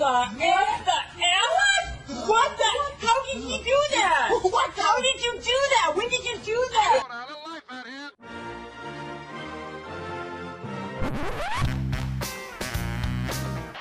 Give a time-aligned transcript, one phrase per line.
[0.00, 0.84] the F?
[0.86, 2.26] The F?
[2.26, 3.06] What the?
[3.06, 4.30] How did you do that?
[4.42, 4.70] What?
[4.70, 5.92] How did you do that?
[5.94, 7.04] When did you do that?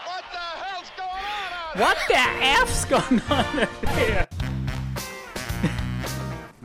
[0.03, 2.23] What the hell's going on out What the
[2.63, 4.27] F's going on here?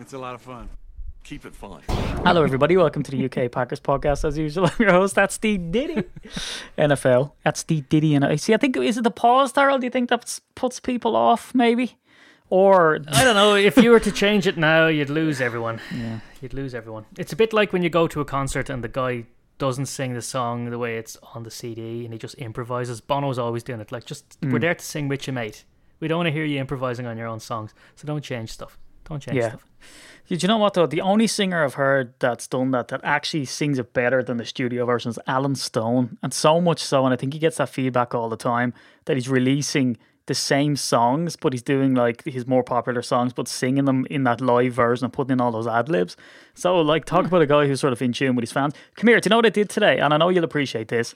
[0.00, 0.68] It's a lot of fun.
[1.25, 1.80] Keep it fun.
[1.88, 2.77] Hello, everybody.
[2.77, 4.29] Welcome to the UK Packers podcast.
[4.29, 5.14] As usual, I'm your host.
[5.14, 6.04] That's Steve Diddy.
[6.79, 7.32] NFL.
[7.43, 8.14] That's Steve Diddy.
[8.14, 8.52] And I see.
[8.52, 9.79] I think is it the pause, Darrell?
[9.79, 11.97] Do you think that puts people off, maybe?
[12.50, 13.55] Or I don't know.
[13.55, 15.80] If you were to change it now, you'd lose everyone.
[15.97, 17.06] Yeah, you'd lose everyone.
[17.16, 19.25] It's a bit like when you go to a concert and the guy
[19.56, 23.00] doesn't sing the song the way it's on the CD and he just improvises.
[23.00, 23.91] Bono's always doing it.
[23.91, 24.61] Like, just we're mm.
[24.61, 25.64] there to sing with you, mate.
[26.00, 27.72] We don't want to hear you improvising on your own songs.
[27.97, 28.77] So don't change stuff.
[29.08, 29.48] Don't change Yeah.
[29.50, 29.64] stuff.
[30.26, 30.86] Did you know what though?
[30.86, 34.46] The only singer I've heard that's done that that actually sings it better than the
[34.46, 37.68] studio version is Alan Stone, and so much so, and I think he gets that
[37.68, 38.72] feedback all the time
[39.04, 43.46] that he's releasing the same songs, but he's doing like his more popular songs, but
[43.46, 46.16] singing them in that live version and putting in all those ad libs.
[46.55, 48.72] So, like, talk about a guy who's sort of in tune with his fans.
[48.96, 49.98] Come here, do you know what I did today?
[49.98, 51.14] And I know you'll appreciate this.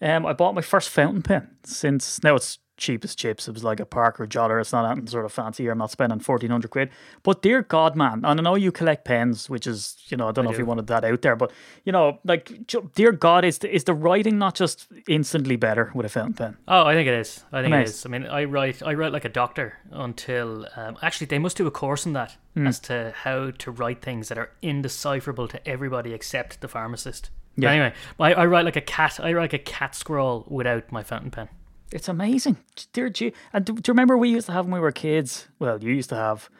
[0.00, 3.48] Um, I bought my first fountain pen since now it's cheap as chips.
[3.48, 4.60] It was like a Parker Jotter.
[4.60, 5.68] It's not anything sort of fancy.
[5.68, 6.90] I'm not spending fourteen hundred quid.
[7.22, 10.32] But dear God, man, and I know you collect pens, which is you know I
[10.32, 11.52] don't know if you wanted that out there, but
[11.84, 12.52] you know like
[12.94, 16.56] dear God, is the, is the writing not just instantly better with a fountain pen?
[16.68, 17.44] Oh, I think it is.
[17.52, 17.94] I think it Amazing.
[17.94, 18.06] is.
[18.06, 18.82] I mean, I write.
[18.82, 20.66] I write like a doctor until.
[20.76, 24.28] Um, actually, they must do a course in that as to how to write things
[24.28, 27.30] that are indecipherable to everybody except the pharmacist.
[27.56, 27.70] Yeah.
[27.70, 29.18] Anyway, I, I write like a cat.
[29.20, 31.48] I write like a cat scroll without my fountain pen.
[31.94, 32.56] It's amazing,
[32.92, 33.32] dear G.
[33.52, 35.46] And do, do you remember we used to have when we were kids?
[35.60, 36.50] Well, you used to have.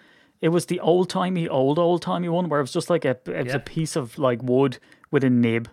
[0.41, 3.17] It was the old timey, old old timey one where it was just like a
[3.27, 3.57] it was Yeah.
[3.57, 4.79] a piece of like wood
[5.11, 5.69] with a nib,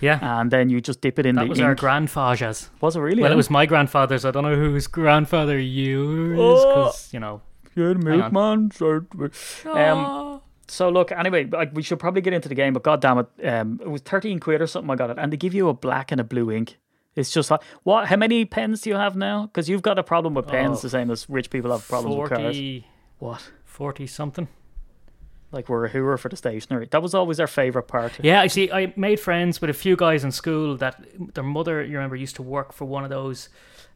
[0.00, 1.66] Yeah, and then you just dip it in that the was ink.
[1.66, 2.70] our grandfather's.
[2.80, 3.22] was it really?
[3.22, 4.24] Well, it was my grandfather's.
[4.24, 6.68] I don't know whose grandfather you is, Oh.
[6.68, 7.40] because you know.
[7.74, 8.70] Yeah, the Hang on.
[8.72, 9.32] milkman.
[9.74, 13.18] Um, so look, anyway, like we should probably get into the game, but god damn
[13.18, 14.90] it, um, it was thirteen quid or something.
[14.90, 16.78] I got it, and they give you a black and a blue ink.
[17.16, 18.06] It's just like what?
[18.08, 19.46] How many pens do you have now?
[19.46, 20.82] Because you've got a problem with pens, Oh.
[20.82, 22.42] the same as rich people have problems with cars.
[22.56, 22.86] 40,
[23.18, 23.50] What?
[23.64, 24.48] 40 something.
[25.52, 26.86] Like we're a hooer for the stationery.
[26.92, 28.20] That was always our favorite part.
[28.22, 28.70] Yeah, I see.
[28.70, 31.04] I made friends with a few guys in school that
[31.34, 33.48] their mother, you remember, used to work for one of those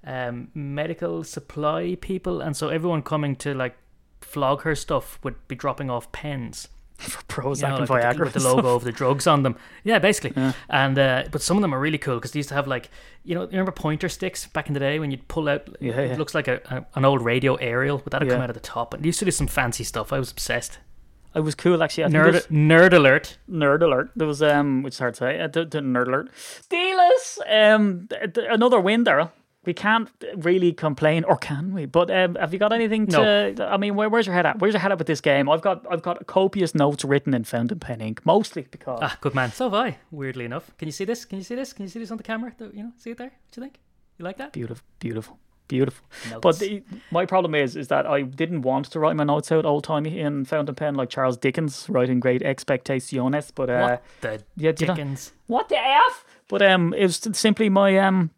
[0.04, 3.76] um, medical supply people, and so everyone coming to like
[4.20, 6.66] flog her stuff would be dropping off pens.
[6.98, 9.26] for Prozac you know, and like Viagra with, the, with the logo of the drugs
[9.26, 9.56] on them.
[9.82, 10.32] Yeah, basically.
[10.68, 12.90] And uh, but some of them are really cool because they used to have like
[13.24, 15.68] you know you remember pointer sticks back in the day when you'd pull out.
[15.80, 16.16] Yeah, it yeah.
[16.16, 18.94] looks like a, a an old radio aerial, but that'd come out of the top.
[18.94, 20.12] And they used to do some fancy stuff.
[20.12, 20.78] I was obsessed.
[21.34, 22.04] It was cool actually.
[22.04, 23.38] I Nerd nerd alert.
[23.50, 24.10] Nerd alert.
[24.14, 25.40] There was um, which is hard to say.
[25.40, 26.30] Uh, the, the nerd alert.
[26.32, 27.38] Steelers.
[27.50, 29.32] Um, th- th- another win, Daryl.
[29.66, 31.86] We can't really complain, or can we?
[31.86, 33.54] But um, have you got anything to?
[33.68, 34.58] I mean, where, where's your head at?
[34.58, 35.48] Where's your head at with this game?
[35.48, 39.34] I've got I've got copious notes written in fountain pen ink, mostly because Ah, good
[39.34, 39.52] man.
[39.52, 39.98] So have I.
[40.10, 41.24] Weirdly enough, can you see this?
[41.24, 41.72] Can you see this?
[41.72, 42.52] Can you see this on the camera?
[42.60, 43.28] You know, see it there?
[43.28, 43.78] What do you think?
[44.18, 44.52] You like that?
[44.52, 46.06] beautiful, beautiful, beautiful.
[46.40, 49.64] But the, my problem is, is that I didn't want to write my notes out
[49.64, 53.50] old timey in fountain pen like Charles Dickens writing Great Expectations.
[53.50, 55.32] But uh, what the yeah, do you know- Dickens?
[55.46, 56.24] what the f?
[56.48, 58.30] But um, it was simply my um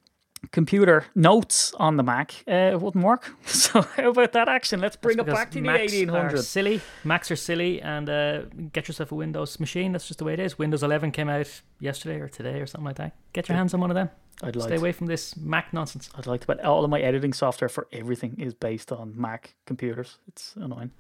[0.53, 2.33] computer notes on the Mac.
[2.49, 3.35] Uh, it wouldn't work.
[3.47, 4.81] So how about that action?
[4.81, 6.37] Let's bring it back to the Macs eighteen are.
[6.37, 6.81] Silly.
[7.05, 8.43] Macs are silly, and uh,
[8.73, 9.93] get yourself a Windows machine.
[9.93, 10.59] That's just the way it is.
[10.59, 13.15] Windows 11 came out yesterday or today or something like that.
[13.33, 14.11] Get your hands on one of them.
[14.43, 14.69] I'd like.
[14.69, 16.11] Stay away from this Mac nonsense.
[16.15, 19.55] I'd like to, but all of my editing software for everything is based on Mac
[19.65, 20.19] computers.
[20.29, 20.91] It's annoying.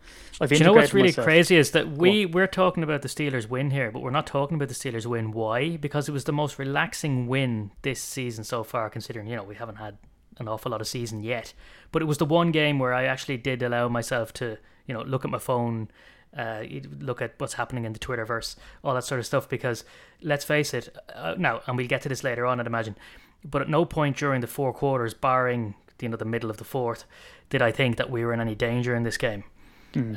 [0.41, 1.27] I've Do you know what's really myself.
[1.27, 4.55] crazy is that we we're talking about the Steelers win here, but we're not talking
[4.55, 5.33] about the Steelers win.
[5.33, 5.77] Why?
[5.77, 9.57] Because it was the most relaxing win this season so far, considering you know we
[9.57, 9.99] haven't had
[10.39, 11.53] an awful lot of season yet.
[11.93, 15.03] But it was the one game where I actually did allow myself to you know
[15.03, 15.89] look at my phone,
[16.35, 16.65] uh,
[17.01, 19.47] look at what's happening in the Twitterverse, all that sort of stuff.
[19.47, 19.85] Because
[20.23, 22.97] let's face it, uh, now and we'll get to this later on, I'd imagine.
[23.45, 26.65] But at no point during the four quarters, barring you know the middle of the
[26.65, 27.05] fourth,
[27.51, 29.45] did I think that we were in any danger in this game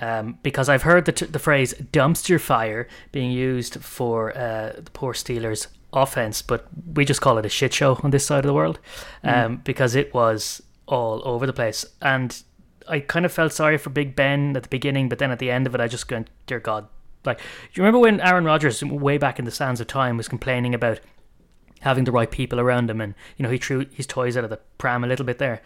[0.01, 4.91] um, because I've heard the, t- the phrase dumpster fire being used for uh, the
[4.91, 8.47] poor Steelers offense, but we just call it a shit show on this side of
[8.47, 8.79] the world
[9.23, 11.85] um, because it was all over the place.
[12.01, 12.41] And
[12.87, 15.51] I kind of felt sorry for Big Ben at the beginning, but then at the
[15.51, 16.87] end of it, I just went, dear God.
[17.25, 17.43] Like, do
[17.73, 20.99] you remember when Aaron Rodgers, way back in the sands of time, was complaining about
[21.81, 24.49] having the right people around him and, you know, he threw his toys out of
[24.49, 25.61] the pram a little bit there?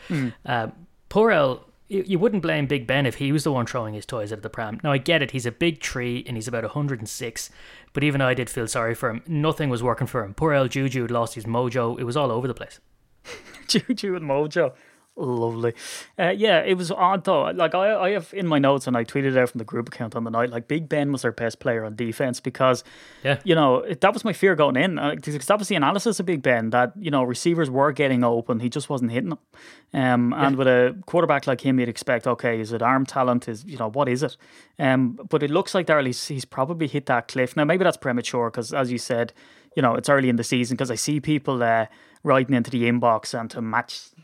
[0.45, 0.67] Uh,
[1.09, 4.05] poor El, you, you wouldn't blame Big Ben if he was the one throwing his
[4.05, 4.79] toys out of the pram.
[4.83, 7.49] Now I get it; he's a big tree and he's about 106.
[7.93, 9.21] But even I did feel sorry for him.
[9.27, 10.33] Nothing was working for him.
[10.33, 11.99] Poor El Juju had lost his mojo.
[11.99, 12.79] It was all over the place.
[13.67, 14.73] Juju and Mojo.
[15.15, 15.73] Lovely.
[16.17, 17.43] Uh, yeah, it was odd though.
[17.51, 20.15] Like I, I have in my notes and I tweeted out from the group account
[20.15, 20.49] on the night.
[20.49, 22.83] Like Big Ben was their best player on defense because,
[23.23, 23.37] Yeah.
[23.43, 24.97] you know, that was my fear going in.
[24.97, 28.23] Uh, Because that was the analysis of Big Ben that you know receivers were getting
[28.23, 29.39] open, he just wasn't hitting them.
[29.93, 33.47] Um, and with a quarterback like him, you'd expect, okay, is it arm talent?
[33.47, 34.35] Is you know what is it?
[34.79, 37.55] Um, but it looks like Darrell, he's, he's probably hit that cliff.
[37.55, 39.31] Now maybe that's premature because, as you said,
[39.75, 40.75] you know it's early in the season.
[40.75, 41.85] Because I see people uh,
[42.23, 44.17] writing into the inbox and to Matt Schneidman.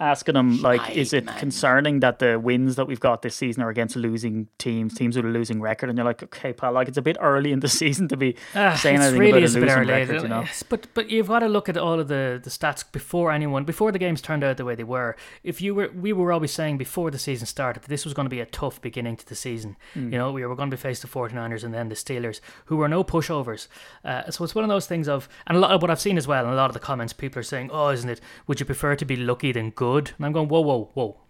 [0.00, 3.70] Asking him like, is it concerning that the wins that we've got this season are
[3.70, 5.88] against losing teams, teams with a losing record?
[5.88, 8.36] And you're like, okay, pal, like it's a bit early in the season to be
[8.54, 10.40] Ah, saying it's anything really about a is a bit early, record, you know?
[10.40, 13.64] Yes, but but you've got to look at all of the, the stats before anyone
[13.64, 15.16] before the games turned out the way they were.
[15.42, 18.26] If you were, we were always saying before the season started that this was going
[18.26, 19.76] to be a tough beginning to the season.
[19.94, 20.12] Hmm.
[20.12, 22.76] You know, we were going to be faced the 49ers and then the Steelers, who
[22.76, 23.68] were no pushovers.
[24.04, 26.16] Uh, so it's one of those things of, and a lot of what I've seen
[26.16, 28.20] as well, and a lot of the comments people are saying, oh, isn't it?
[28.46, 30.12] Would you prefer to be lucky than good?
[30.16, 31.20] And I'm going, whoa, whoa, whoa,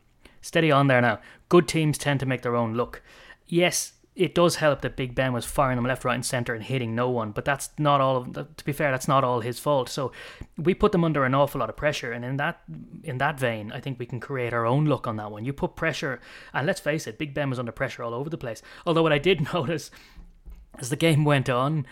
[0.41, 1.21] steady on there now.
[1.49, 3.03] Good teams tend to make their own luck.
[3.47, 6.63] Yes, it does help that Big Ben was firing them left, right, and center and
[6.63, 8.19] hitting no one, but that's not all.
[8.19, 9.89] Of, to be fair, that's not all his fault.
[9.89, 10.13] So
[10.57, 12.61] we put them under an awful lot of pressure, and in that
[13.03, 15.45] in that vein, I think we can create our own luck on that one.
[15.45, 16.21] You put pressure,
[16.53, 18.63] and let's face it, Big Ben was under pressure all over the place.
[18.87, 19.91] Although what I did notice
[20.79, 21.85] as the game went on,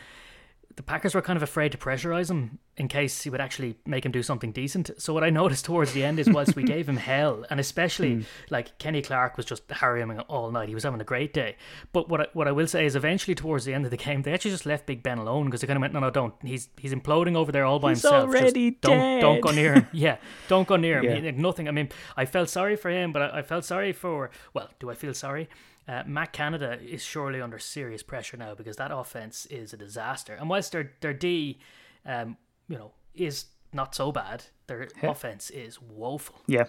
[0.76, 4.04] the Packers were kind of afraid to pressurize him in case he would actually make
[4.06, 4.90] him do something decent.
[4.96, 8.14] So what I noticed towards the end is whilst we gave him hell, and especially
[8.14, 8.22] hmm.
[8.50, 10.69] like Kenny Clark was just harrying him all night.
[10.69, 11.56] He was having a great day.
[11.92, 14.22] But what I, what I will say is eventually towards the end of the game,
[14.22, 16.34] they actually just left Big Ben alone because they kind of went, no, no, don't.
[16.42, 18.30] He's he's imploding over there all by He's himself.
[18.30, 19.86] Just already don't don't go near him.
[19.92, 20.16] Yeah,
[20.48, 21.04] don't go near him.
[21.04, 21.32] Yeah.
[21.32, 21.69] He- nothing.
[21.69, 24.30] I mean, I felt sorry for him, but I, I felt sorry for.
[24.54, 25.48] Well, do I feel sorry?
[25.88, 30.34] Uh, Matt Canada is surely under serious pressure now because that offense is a disaster.
[30.34, 31.58] And whilst their their D,
[32.06, 32.37] um,
[32.69, 36.37] you know, is not so bad, their offense is woeful.
[36.46, 36.64] Yeah,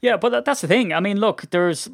[0.00, 0.92] yeah, but that, that's the thing.
[0.92, 1.88] I mean, look, there's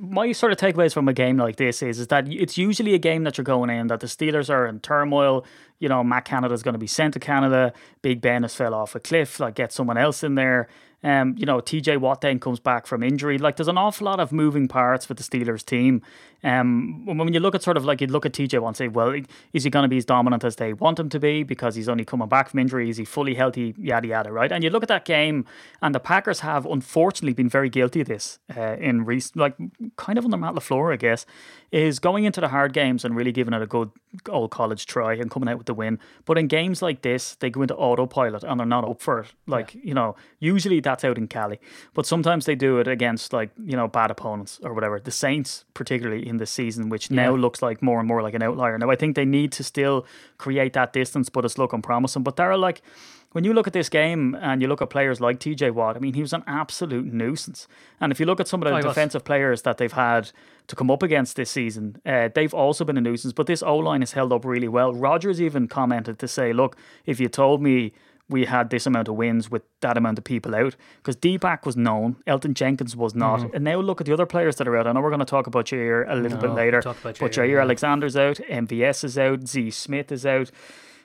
[0.00, 2.98] my sort of takeaways from a game like this is is that it's usually a
[2.98, 5.44] game that you're going in that the Steelers are in turmoil.
[5.78, 7.72] You know, Matt Canada's going to be sent to Canada.
[8.02, 9.40] Big Ben has fell off a cliff.
[9.40, 10.68] Like, get someone else in there.
[11.02, 13.38] Um, you know, TJ Watt then comes back from injury.
[13.38, 16.02] Like, there's an awful lot of moving parts with the Steelers team.
[16.42, 18.88] Um, when you look at sort of like you look at TJ Watt and say,
[18.88, 19.14] well,
[19.52, 21.88] is he going to be as dominant as they want him to be because he's
[21.88, 22.88] only coming back from injury?
[22.88, 23.74] Is he fully healthy?
[23.78, 24.50] Yada yada, right?
[24.50, 25.44] And you look at that game,
[25.82, 29.56] and the Packers have unfortunately been very guilty of this uh, in recent, like
[29.96, 31.26] kind of under Matt Lafleur, I guess,
[31.72, 33.90] is going into the hard games and really giving it a good
[34.28, 35.98] old college try and coming out with the win.
[36.24, 39.32] But in games like this, they go into autopilot and they're not up for it.
[39.46, 41.60] Like you know, usually that's out in Cali,
[41.94, 44.98] but sometimes they do it against like you know bad opponents or whatever.
[44.98, 48.42] The Saints, particularly in this season, which now looks like more and more like an
[48.42, 48.76] outlier.
[48.78, 50.06] Now I think they need to still
[50.38, 52.22] create that distance, but it's looking promising.
[52.22, 52.82] But they're like
[53.32, 56.00] when you look at this game and you look at players like TJ Watt, I
[56.00, 57.68] mean, he was an absolute nuisance.
[58.00, 58.84] And if you look at some of the Oh, was.
[58.84, 60.32] defensive players that they've had
[60.66, 63.32] to come up against this season, uh, they've also been a nuisance.
[63.32, 64.92] But this O line has held up really well.
[64.92, 67.92] Rodgers even commented to say, look, if you told me
[68.28, 71.76] we had this amount of wins with that amount of people out, because Deepak was
[71.76, 73.40] known, Elgton Jenkins was not.
[73.40, 73.54] Mm-hmm.
[73.56, 74.86] And now look at the other players that are out.
[74.86, 76.78] I know we're going to talk about Jair a little No, bit later.
[76.78, 77.60] about but Jair, Jair yeah.
[77.60, 80.50] Alexander's out, MVS is out, Z Smith is out.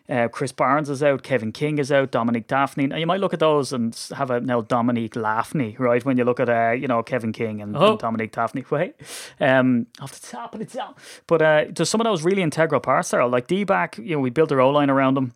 [0.08, 2.88] Uh, Krys Barnes is out, Kevin King is out, Dominic Dafney.
[2.90, 6.06] Now you might look at those and have a now Dominic Lafney, right?
[6.06, 7.92] When you look at uh, you know Kevin King and, Oh.
[7.92, 8.96] and Dominic Dafney, right?
[9.40, 11.00] Um, off the top of the top.
[11.26, 13.98] But uh, there's some of those really integral parts there, like D back.
[13.98, 15.34] You know, we built our O line around them.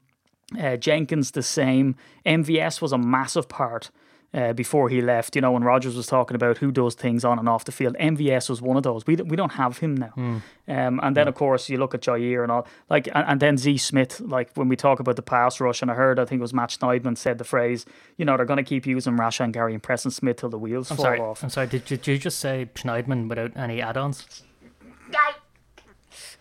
[0.59, 1.95] Uh, Jenkins the same.
[2.25, 3.89] MVS was a massive part
[4.33, 5.36] uh, before he left.
[5.36, 7.95] You know, when Rodgers was talking about who does things on and off the field,
[8.00, 9.05] MVS was one of those.
[9.07, 10.13] We don't, we don't have him now.
[10.15, 13.57] Um, and then of course you look at Jair and all like, and, and then
[13.57, 14.19] Z Smith.
[14.19, 16.53] Like when we talk about the pass rush, and I heard I think it was
[16.53, 17.86] Matt Schneidman said the phrase,
[18.17, 20.91] you know, they're going to keep using Rashan Gary and Preston Smith till the wheels
[20.91, 21.19] I'm fall sorry.
[21.19, 21.43] off.
[21.43, 21.67] I'm sorry.
[21.67, 24.43] Did, did you just say Schneidman without any add-ons?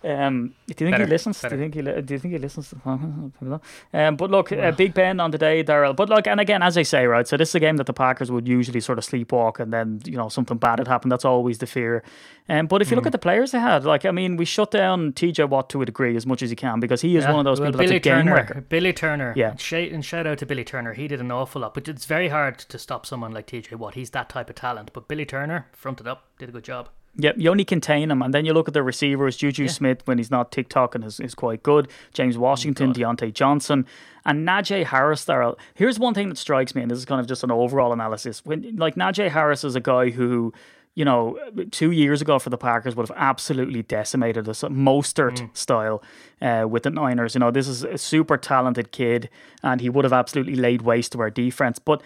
[0.04, 1.42] Um, do you think Better, he listens?
[1.42, 1.56] better.
[1.56, 1.82] Do you think he?
[1.82, 2.72] li- Do you think he listens?
[3.92, 5.94] Um, but look, uh, Big Ben on the day, Daryl.
[5.96, 7.26] But look, and again, as I say, right.
[7.26, 10.00] So this is a game that the Packers would usually sort of sleepwalk, and then
[10.04, 11.10] you know something bad had happened.
[11.10, 12.02] That's always the fear.
[12.48, 12.98] Um, but if you Mm.
[12.98, 15.44] look at the players they had, like I mean, we shut down T.J.
[15.44, 17.44] Watt to a degree as much as you can because he is Yeah, one of
[17.44, 18.60] those well, people that's Billy a game Turner, wrecker.
[18.62, 19.32] Billy Turner.
[19.36, 19.50] Yeah.
[19.50, 20.92] And shout, and shout out to Billy Turner.
[20.94, 23.94] He did an awful lot, but it's very hard to stop someone like TJ Watt.
[23.94, 24.92] He's that type of talent.
[24.92, 26.88] But Billy Turner fronted up, did a good job.
[27.16, 29.36] Yep, you only contain him, and then you look at the receivers.
[29.36, 31.88] Juju Smith, when he's not TikToking, is, is quite good.
[32.12, 33.86] James Washington, Diontae Johnson,
[34.24, 35.24] and Najee Harris.
[35.24, 37.92] There, here's one thing that strikes me, and this is kind of just an overall
[37.92, 38.44] analysis.
[38.44, 40.52] When like Najee Harris is a guy who.
[40.94, 41.38] You know,
[41.70, 46.02] two years ago for the Packers would have absolutely decimated us, Mostert style,
[46.42, 47.36] uh, with the Niners.
[47.36, 49.28] You know, this is a super talented kid,
[49.62, 51.78] and he would have absolutely laid waste to our defense.
[51.78, 52.02] But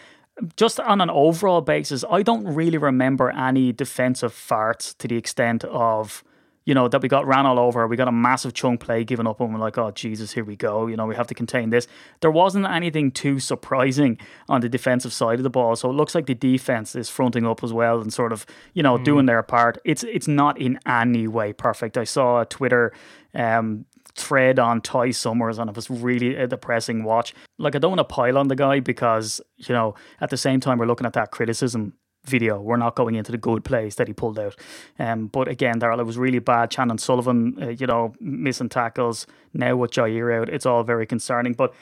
[0.57, 5.65] just on an overall basis, I don't really remember any defensive farts to the extent
[5.65, 6.25] of,
[6.65, 7.87] you know, that we got ran all over.
[7.87, 10.57] We got a massive chunk play given up, and we're like, oh, Jesus, here we
[10.57, 10.87] go.
[10.87, 11.87] You know, we have to contain this.
[12.21, 15.77] There wasn't anything too surprising on the defensive side of the ball.
[15.77, 18.83] So it looks like the defense is fronting up as well and sort of, you
[18.83, 19.79] know, doing their part.
[19.85, 21.99] It's it's not in any way perfect.
[21.99, 22.93] I saw a Twitter
[23.35, 27.35] um, thread on Ty Summers, and it was really a depressing watch.
[27.59, 30.61] Like, I don't want to pile on the guy because, you know, at the same
[30.61, 32.61] time, we're looking at that criticism video.
[32.61, 34.57] We're not going into the good plays that he pulled out.
[34.99, 36.71] Um, but again, Daryl, it was really bad.
[36.71, 39.27] Chandon Sullivan, uh, you know, missing tackles.
[39.53, 41.55] Now with Jair out, it's all very concerning.
[41.55, 41.75] But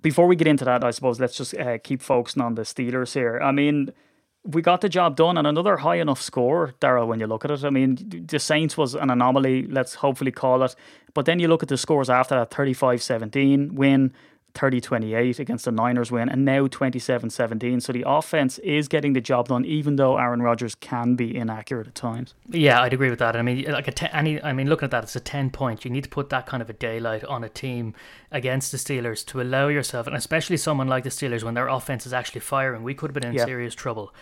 [0.00, 3.14] before we get into that, I suppose let's just uh, keep focusing on the Steelers
[3.14, 3.40] here.
[3.42, 3.92] I mean,
[4.44, 7.50] we got the job done and another high enough score, Daryl, when you look at
[7.50, 7.64] it.
[7.64, 10.74] I mean, the Saints was an anomaly, let's hopefully call it.
[11.12, 14.12] But then you look at the scores after that 35 17 win,
[14.54, 17.80] 30 28 against the Niners win, and now 27 17.
[17.80, 21.86] So the offense is getting the job done, even though Aaron Rodgers can be inaccurate
[21.86, 22.34] at times.
[22.48, 23.36] Yeah, I'd agree with that.
[23.36, 25.84] I mean, like a ten, any, I mean, looking at that, it's a ten point.
[25.84, 27.94] You need to put that kind of a daylight on a team
[28.30, 32.06] against the Steelers to allow yourself, and especially someone like the Steelers when their offense
[32.06, 32.82] is actually firing.
[32.82, 33.44] We could have been in Yeah.
[33.44, 34.12] serious trouble.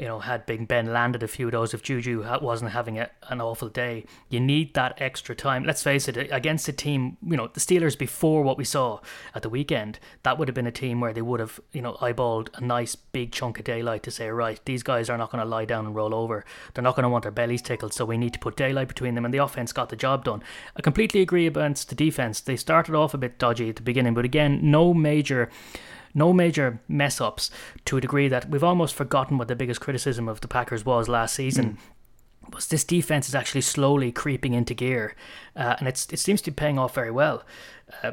[0.00, 3.10] You know, had Big Ben landed a few of those, if Juju wasn't having a,
[3.28, 5.62] an awful day, you need that extra time.
[5.62, 9.00] Let's face it, against a team, you know, the Steelers before what we saw
[9.34, 11.98] at the weekend, that would have been a team where they would have, you know,
[12.00, 15.44] eyeballed a nice big chunk of daylight to say, right, these guys are not going
[15.44, 16.46] to lie down and roll over.
[16.72, 19.14] They're not going to want their bellies tickled, so we need to put daylight between
[19.16, 20.42] them, and the offense got the job done.
[20.76, 22.40] I completely agree against the defense.
[22.40, 25.50] They started off a bit dodgy at the beginning, but again, no major
[26.14, 27.50] no major mess ups
[27.84, 31.08] to a degree that we've almost forgotten what the biggest criticism of the Packers was
[31.08, 31.78] last season.
[32.52, 35.14] Was this defense is actually slowly creeping into gear,
[35.54, 37.44] uh, and it's it seems to be paying off very well.
[38.02, 38.12] Uh,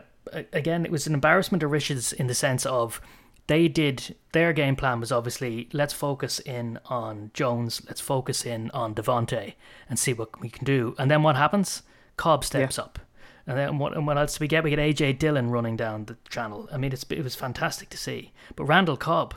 [0.53, 3.01] again, it was an embarrassment of riches in the sense of
[3.47, 8.69] they did their game plan was obviously let's focus in on Jones, let's focus in
[8.71, 9.53] on Davante,
[9.89, 10.95] and see what we can do.
[10.99, 11.83] And then what happens?
[12.17, 12.99] Cobb steps up.
[13.47, 14.63] And then what, and what else do we get?
[14.63, 16.67] We get AJ Dillon running down the channel.
[16.71, 18.33] I mean, it's it was fantastic to see.
[18.57, 19.35] But Randall Cobb,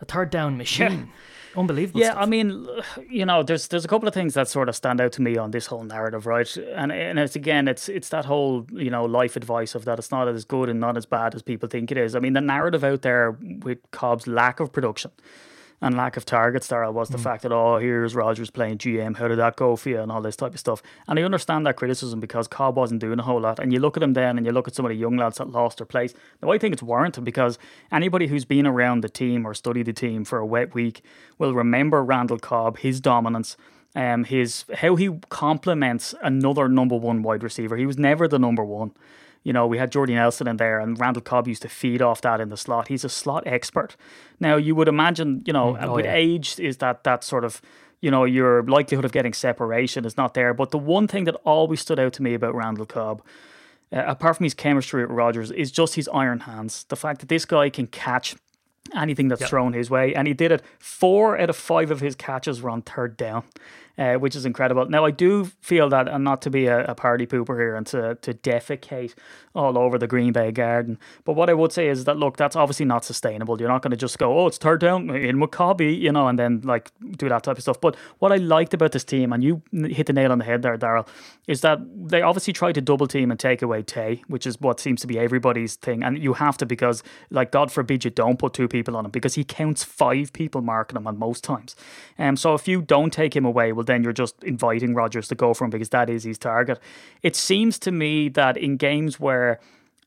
[0.00, 1.10] a third down machine,
[1.56, 2.00] unbelievable.
[2.00, 2.24] Yeah, stuff.
[2.24, 2.66] I mean,
[3.08, 5.36] you know, there's there's a couple of things that sort of stand out to me
[5.36, 6.56] on this whole narrative, right?
[6.56, 10.10] And and it's again, it's it's that whole you know life advice of that it's
[10.10, 12.16] not as good and not as bad as people think it is.
[12.16, 15.12] I mean, the narrative out there with Cobb's lack of production
[15.84, 19.28] and lack of targets there was the fact that oh here's Rodgers playing GM how
[19.28, 20.82] did that go for you and all this type of stuff.
[21.06, 23.98] And I understand that criticism because Cobb wasn't doing a whole lot and you look
[23.98, 25.86] at him then and you look at some of the young lads that lost their
[25.86, 26.14] place.
[26.42, 27.58] Now I think it's warranted because
[27.92, 31.02] anybody who's been around the team or studied the team for a wet week
[31.36, 33.58] will remember Randall Cobb his dominance
[33.94, 37.76] um, his how he complements another number one wide receiver.
[37.76, 38.92] He was never the number one
[39.44, 42.22] you know, we had Jordy Nelson in there, and Randall Cobb used to feed off
[42.22, 42.88] that in the slot.
[42.88, 43.94] He's a slot expert.
[44.40, 46.14] Now, you would imagine, you know, oh, with yeah.
[46.14, 47.60] age, is that that sort of,
[48.00, 50.54] you know, your likelihood of getting separation is not there.
[50.54, 53.22] But the one thing that always stood out to me about Randall Cobb,
[53.92, 56.84] uh, apart from his chemistry with Rodgers, is just his iron hands.
[56.88, 58.36] The fact that this guy can catch
[58.94, 60.62] anything that's thrown his way, and he did it.
[60.78, 63.44] Four out of five of his catches were on third down,
[63.98, 64.86] uh, which is incredible.
[64.86, 67.86] Now, I do feel that, and not to be a, a party pooper here and
[67.88, 69.14] to, to defecate
[69.54, 72.56] all over the Green Bay Garden, but what I would say is that look, that's
[72.56, 73.60] obviously not sustainable.
[73.60, 76.38] You're not going to just go, oh, it's third down in Maccabi, you know, and
[76.38, 77.80] then like do that type of stuff.
[77.80, 80.62] But what I liked about this team, and you hit the nail on the head
[80.62, 81.06] there, Daryl,
[81.46, 84.80] is that they obviously tried to double team and take away Tay, which is what
[84.80, 88.38] seems to be everybody's thing, and you have to because, like, God forbid you don't
[88.38, 91.76] put two people on him because he counts five people marking him on most times.
[92.18, 95.34] Um, so if you don't take him away, well, then you're just inviting Rodgers to
[95.34, 96.78] go for him because that is his target.
[97.22, 99.60] It seems to me that in games where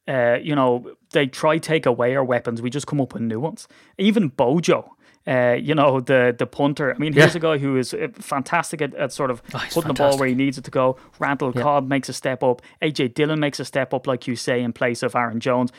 [0.09, 2.61] uh, you know, they try take away our weapons.
[2.61, 3.67] We just come up with new ones.
[3.97, 4.95] Even Bojo,
[5.27, 6.93] uh, you know, the the punter.
[6.93, 7.39] I mean, here's Yeah.
[7.39, 10.29] a guy who is uh, fantastic at, at sort of Oh, putting the ball where
[10.29, 10.95] he needs it to go.
[11.19, 12.61] Randall Cobb makes a step up.
[12.81, 15.73] AJ Dillon makes a step up, like you say, in place of Aaron Jones.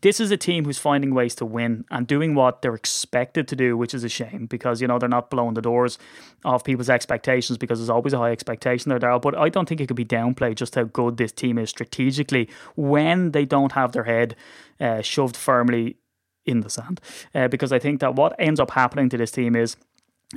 [0.00, 3.56] This is a team who's finding ways to win and doing what they're expected to
[3.56, 5.98] do, which is a shame because you know they're not blowing the doors
[6.44, 9.20] off people's expectations because there's always a high expectation there, Daryl.
[9.20, 12.48] But I don't think it could be downplayed just how good this team is strategically
[12.76, 14.36] when they don't have their head
[14.80, 15.96] uh, shoved firmly
[16.46, 17.00] in the sand.
[17.34, 19.76] Uh, because I think that what ends up happening to this team is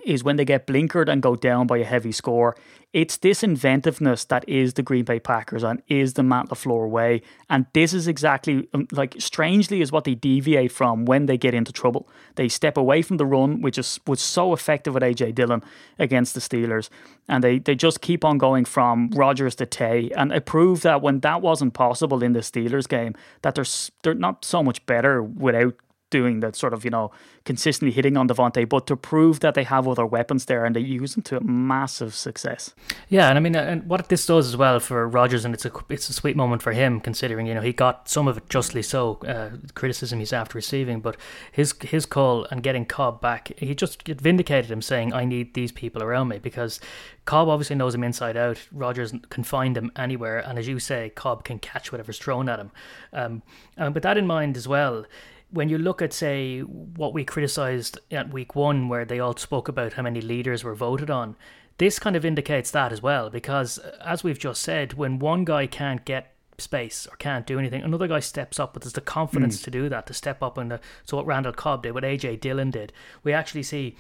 [0.06, 2.56] is when they get blinkered and go down by a heavy score.
[2.94, 7.22] It's this inventiveness that is the Green Bay Packers and is the Matt LaFleur way.
[7.50, 11.54] And this is exactly, um, like, strangely, is what they deviate from when they get
[11.54, 12.08] into trouble.
[12.36, 15.62] They step away from the run, which is was so effective with AJ Dillon
[16.00, 16.90] against the Steelers.
[17.28, 20.10] And they, they just keep on going from Rodgers to Tay.
[20.16, 23.66] And it proved that when that wasn't possible in the Steelers game, that they're,
[24.04, 25.76] they're not so much better without
[26.12, 27.12] doing that sort of, you know,
[27.44, 30.82] consistently hitting on Davante, but to prove that they have other weapons there and they
[30.82, 32.76] use them to massive success.
[33.10, 35.72] Yeah, and I mean, and what this does as well for Rodgers, and it's a
[35.90, 38.84] it's a sweet moment for him, considering you know he got some of it justly
[38.84, 41.18] so uh, criticism he's after receiving, but
[41.52, 45.72] his his call and getting Cobb back, he just vindicated him, saying I need these
[45.72, 46.80] people around me because
[47.26, 48.60] Cobb obviously knows him inside out.
[48.72, 52.60] Rodgers can find him anywhere, and as you say, Cobb can catch whatever's thrown at
[52.60, 52.72] him.
[53.14, 53.42] Um,
[53.78, 55.06] and with that in mind as well,
[55.52, 59.68] when you look at say what we criticised at week one, where they all spoke
[59.68, 61.36] about how many leaders were voted on,
[61.78, 63.30] this kind of indicates that as well.
[63.30, 67.84] Because as we've just said, when one guy can't get space or can't do anything,
[67.84, 69.64] another guy steps up, but there's the confidence mm.
[69.66, 72.40] to do that, to step up and uh, so what Randall Cobb did, what AJ
[72.40, 72.94] Dillon did,
[73.24, 73.96] we actually see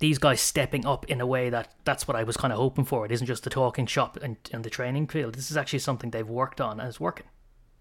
[0.00, 2.84] these guys stepping up in a way that that's what I was kind of hoping
[2.84, 3.04] for.
[3.04, 5.34] It isn't just the talking shop and, and the training field.
[5.34, 7.26] This is actually something they've worked on and it's working.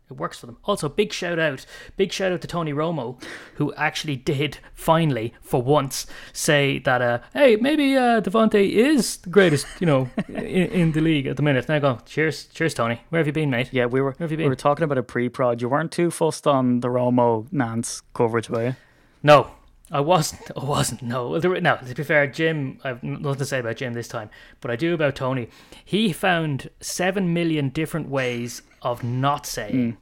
[0.09, 0.57] It works for them.
[0.63, 1.65] Also, big shout out,
[1.97, 3.21] big shout out to Tony Romo,
[3.55, 9.29] who actually did finally, for once, say that, uh, hey, maybe uh, Davante is the
[9.29, 11.65] greatest, you know, in, in the league at the minute.
[11.65, 13.01] And I go, cheers, cheers, Tony.
[13.09, 13.69] Where have you been, mate?
[13.73, 14.45] Yeah, we were Where have you been?
[14.45, 15.61] we were talking about a pre-prod.
[15.61, 18.75] You weren't too fussed on the Romo Nantz coverage, were you?
[19.23, 19.51] No,
[19.91, 20.51] I wasn't.
[20.58, 21.01] I wasn't.
[21.01, 21.39] No.
[21.39, 21.77] There, no.
[21.77, 24.29] To be fair, Jim, I've nothing to say about Jim this time,
[24.62, 25.50] but I do about Tony.
[25.84, 29.98] He found seven million different ways of not saying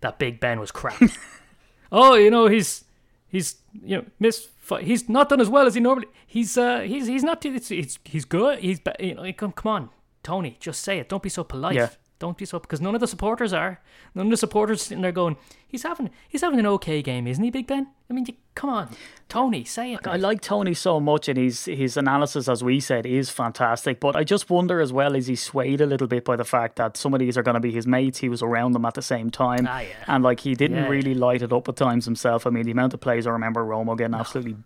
[0.00, 1.00] that Big Ben was crap.
[1.92, 2.84] oh, you know he's
[3.28, 4.48] he's you know miss.
[4.80, 6.06] He's not done as well as he normally.
[6.26, 7.44] He's uh he's he's not.
[7.44, 8.60] It's, it's he's good.
[8.60, 9.90] He's you know come come on,
[10.22, 11.08] Tony, just say it.
[11.08, 11.74] Don't be so polite.
[11.74, 11.90] Yeah.
[12.22, 13.80] Don't be so because none of the supporters are.
[14.14, 15.36] None of the supporters sitting there going,
[15.66, 18.70] "He's having he's having an okay game, isn't he, Big Ben?" I mean, you, come
[18.70, 18.90] on,
[19.28, 20.06] Tony, say it.
[20.06, 23.98] I like Tony so much, and his his analysis, as we said, is fantastic.
[23.98, 26.76] But I just wonder as well, is he swayed a little bit by the fact
[26.76, 28.18] that some of these are going to be his mates?
[28.18, 29.88] He was around them at the same time, Ah, yeah.
[30.06, 32.46] and like he didn't Yeah, really light it up at times himself.
[32.46, 34.56] I mean, the amount of plays I remember Romo getting absolutely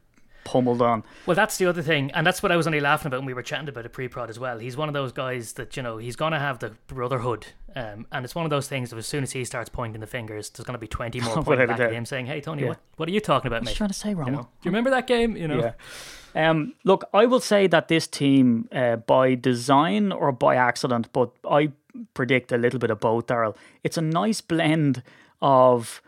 [0.46, 1.02] pummeled on.
[1.26, 3.34] Well, that's the other thing, and that's what I was only laughing about when we
[3.34, 4.58] were chatting about a pre-prod as well.
[4.58, 8.24] He's one of those guys that you know he's gonna have the brotherhood, um, and
[8.24, 8.90] it's one of those things.
[8.90, 11.66] That as soon as he starts pointing the fingers, there's gonna be twenty more pointing
[11.66, 12.68] back at him, saying, "Hey, Tony, Yeah.
[12.68, 13.70] what what are you talking about, What are mate?
[13.72, 14.26] you trying to say, Romo?
[14.26, 15.36] You know, Do you remember that game?
[15.36, 15.72] You know, Yeah.
[16.50, 21.30] Um, look, I will say that this team, uh, by design or by accident, but
[21.50, 21.70] I
[22.12, 23.56] predict a little bit of both, Daryl.
[23.82, 25.02] It's a nice blend
[25.40, 26.02] of,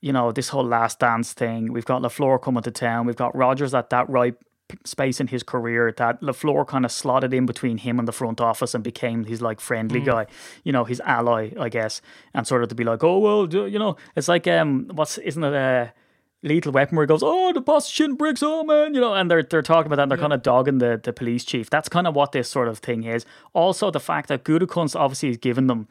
[0.00, 1.72] you know, this whole last dance thing.
[1.72, 3.06] We've got LaFleur coming to town.
[3.06, 4.34] We've got Rodgers at that right
[4.84, 8.40] space in his career that LaFleur kind of slotted in between him and the front
[8.40, 10.26] office and became his like friendly guy,
[10.64, 12.00] you know, his ally, I guess,
[12.34, 15.18] and sort of to be like, oh, well, do- you know, it's like, um, what's,
[15.18, 15.88] isn't it, uh,
[16.42, 19.30] Lethal Weapon where he goes, oh, the boss shooting bricks, oh man, you know, and
[19.30, 21.68] they're they're talking about that and they're kind of dogging the, the police chief.
[21.68, 23.26] That's kind of what this sort of thing is.
[23.52, 25.86] Also, the fact that Gutekunst obviously has given them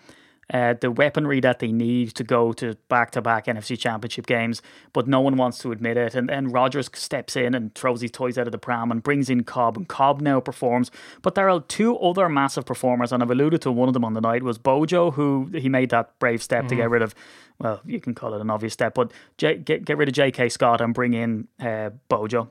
[0.54, 4.62] uh, the weaponry that they need to go to back to back NFC Championship games,
[4.94, 6.16] but no one wants to admit it.
[6.16, 9.30] And then Rodgers steps in and throws his toys out of the pram and brings
[9.30, 10.90] in Cobb, and Cobb now performs.
[11.22, 14.14] But there are two other massive performers, and I've alluded to one of them on
[14.14, 17.14] the night was Bojo, who he made that brave step to get rid of.
[17.60, 20.50] Well, you can call it an obvious step, but J- get get rid of J.K.
[20.50, 22.50] Scott and bring in uh, Bojo.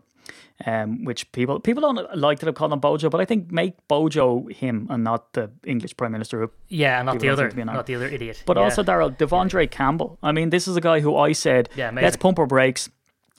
[0.66, 3.75] Um, which people people don't like that have called him Bojo, but I think make
[3.87, 7.57] Bojo him and not the English Prime Minister who yeah, not the other, seem to
[7.57, 8.42] be an not the other idiot.
[8.44, 8.64] but Yeah.
[8.64, 10.18] also, Daryl, Devondre Campbell.
[10.21, 12.05] I mean, this is a guy who I said, Yeah, amazing.
[12.05, 12.90] let's pump our brakes.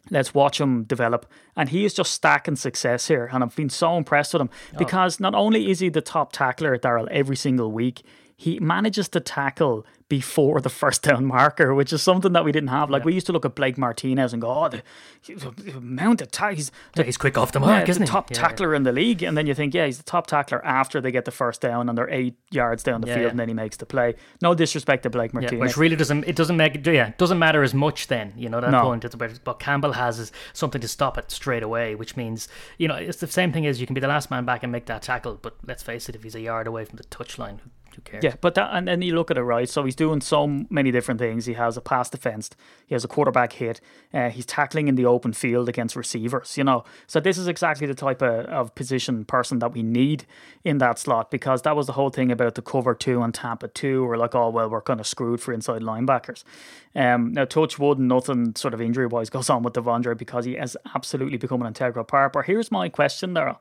[0.09, 1.25] Let's watch him develop.
[1.57, 3.29] And he is just stacking success here.
[3.33, 4.77] And I've been so impressed with him Oh.
[4.77, 8.01] because not only is he the top tackler, Daryl, every single week,
[8.41, 12.69] he manages to tackle before the first down marker, which is something that we didn't
[12.69, 12.89] have.
[12.89, 14.81] Like, we used to look at Blake Martinez and go, oh, the,
[15.27, 16.57] the amount of tackles.
[16.57, 18.07] He's the he's quick off the mark, the isn't he?
[18.07, 18.37] top Yeah.
[18.37, 21.11] tackler in the league, and then you think, yeah, he's the top tackler after they
[21.11, 23.29] get the first down and they're eight yards down the Yeah, field, yeah.
[23.31, 24.15] and then he makes the play.
[24.41, 25.59] No disrespect to Blake Yeah, Martinez.
[25.61, 28.71] which really doesn't it doesn't make yeah doesn't matter as much then you know that
[28.71, 28.83] No.
[28.83, 32.47] point it's about what Campbell has is something to stop it straight away which means
[32.77, 34.71] you know it's the same thing as you can be the last man back and
[34.71, 37.59] make that tackle but let's face it if he's a yard away from the touchline
[37.59, 39.69] who, who cares Yeah, but that, and then you look at it right.
[39.69, 41.45] So he's doing so many different things.
[41.45, 42.49] He has a pass defense.
[42.87, 43.81] He has a quarterback hit.
[44.13, 46.57] Uh, he's tackling in the open field against receivers.
[46.57, 50.25] You know, so this is exactly the type of, of position person that we need
[50.63, 53.67] in that slot because that was the whole thing about the cover two and Tampa
[53.67, 54.05] two.
[54.05, 56.43] We're like, oh well, we're kind of screwed for inside linebackers.
[56.95, 60.55] Um, now touch wood, nothing sort of injury wise goes on with Devondre because he
[60.55, 62.33] has absolutely become an integral part.
[62.33, 63.57] But here's my question, there.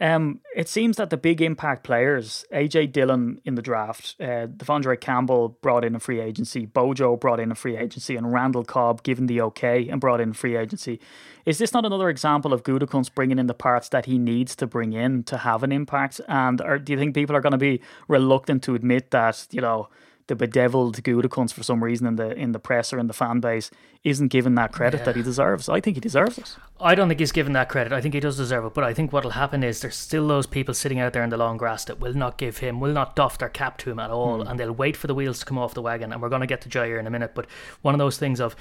[0.00, 5.00] Um, it seems that the big impact players, AJ Dillon in the draft, uh, Devondre
[5.00, 9.02] Campbell brought in a free agency, Bojo brought in a free agency, and Randall Cobb
[9.04, 11.00] given the okay and brought in free agency.
[11.46, 14.66] Is this not another example of Gutekunst bringing in the parts that he needs to
[14.66, 16.20] bring in to have an impact?
[16.28, 19.60] And or do you think people are going to be reluctant to admit that you
[19.60, 19.88] know
[20.26, 23.40] the bedeviled Gutekunst for some reason in the in the press or in the fan
[23.40, 23.70] base
[24.04, 25.68] isn't given that credit that he deserves.
[25.68, 26.56] I think he deserves it.
[26.80, 27.92] I don't think he's given that credit.
[27.92, 28.74] I think he does deserve it.
[28.74, 31.36] But I think what'll happen is there's still those people sitting out there in the
[31.36, 34.10] long grass that will not give him, will not doff their cap to him at
[34.10, 34.48] all, hmm.
[34.48, 36.12] and they'll wait for the wheels to come off the wagon.
[36.12, 37.34] And we're going to get to Jair in a minute.
[37.34, 37.46] But
[37.82, 38.56] one of those things of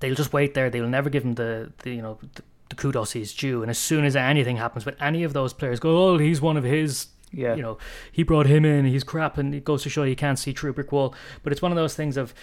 [0.00, 0.70] they'll just wait there.
[0.70, 3.62] They'll never give him the, the you know the, the kudos he's due.
[3.62, 6.56] And as soon as anything happens with any of those players, go oh he's one
[6.56, 7.08] of his.
[7.34, 7.54] Yeah.
[7.54, 7.78] You know
[8.12, 8.86] he brought him in.
[8.86, 11.14] He's crap, and it goes to show you can't see a brick wall.
[11.42, 12.34] But it's one of those things of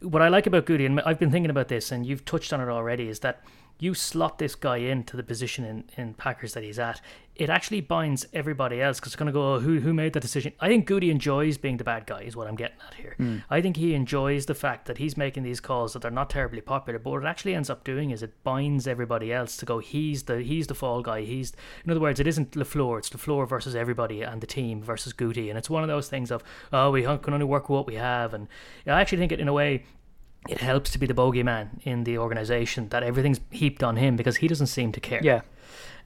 [0.00, 2.60] what I like about Goody, and I've been thinking about this, and you've touched on
[2.60, 3.42] it already, is that
[3.78, 7.00] you slot this guy into the position in, in Packers that he's at.
[7.36, 10.20] It actually binds everybody else because it's going to go, oh, who who made that
[10.20, 10.52] decision?
[10.60, 13.14] I think Goody enjoys being the bad guy, is what I'm getting at here.
[13.16, 13.38] Hmm.
[13.50, 16.60] I think he enjoys the fact that he's making these calls that they're not terribly
[16.60, 19.78] popular, but what it actually ends up doing is it binds everybody else to go,
[19.78, 21.22] he's the he's the fall guy.
[21.22, 21.52] He's
[21.84, 25.50] in other words, it isn't Lafleur, it's Lafleur versus everybody and the team versus Goody,
[25.50, 27.96] and it's one of those things of oh, we can only work with what we
[27.96, 28.46] have, and
[28.86, 29.84] I actually think it in a way
[30.48, 34.36] it helps to be the bogeyman in the organization that everything's heaped on him because
[34.36, 35.20] he doesn't seem to care.
[35.22, 35.40] Yeah.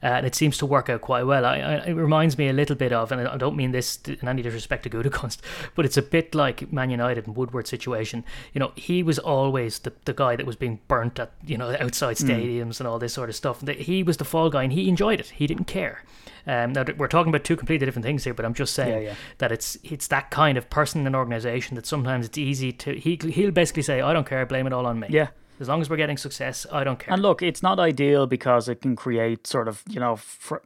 [0.01, 1.45] Uh, and it seems to work out quite well.
[1.45, 4.27] I, I, it reminds me a little bit of, and I don't mean this in
[4.27, 5.39] any disrespect to Gutekunst,
[5.75, 8.23] but it's a bit like Man United and Woodward situation.
[8.53, 11.75] You know, he was always the, the guy that was being burnt at, you know,
[11.79, 13.67] outside stadiums and all this sort of stuff.
[13.67, 15.27] He was the fall guy and he enjoyed it.
[15.29, 16.03] He didn't care.
[16.47, 19.09] Um, now, we're talking about two completely different things here, but I'm just saying Yeah,
[19.09, 19.15] yeah.
[19.39, 22.93] that it's it's that kind of person in an organization that sometimes it's easy to.
[22.97, 25.07] He, he'll basically say, I don't care, blame it all on me.
[25.11, 25.27] Yeah.
[25.59, 27.13] As long as we're getting success, I don't care.
[27.13, 30.63] And look, it's not ideal because it can create sort of, you know, fr-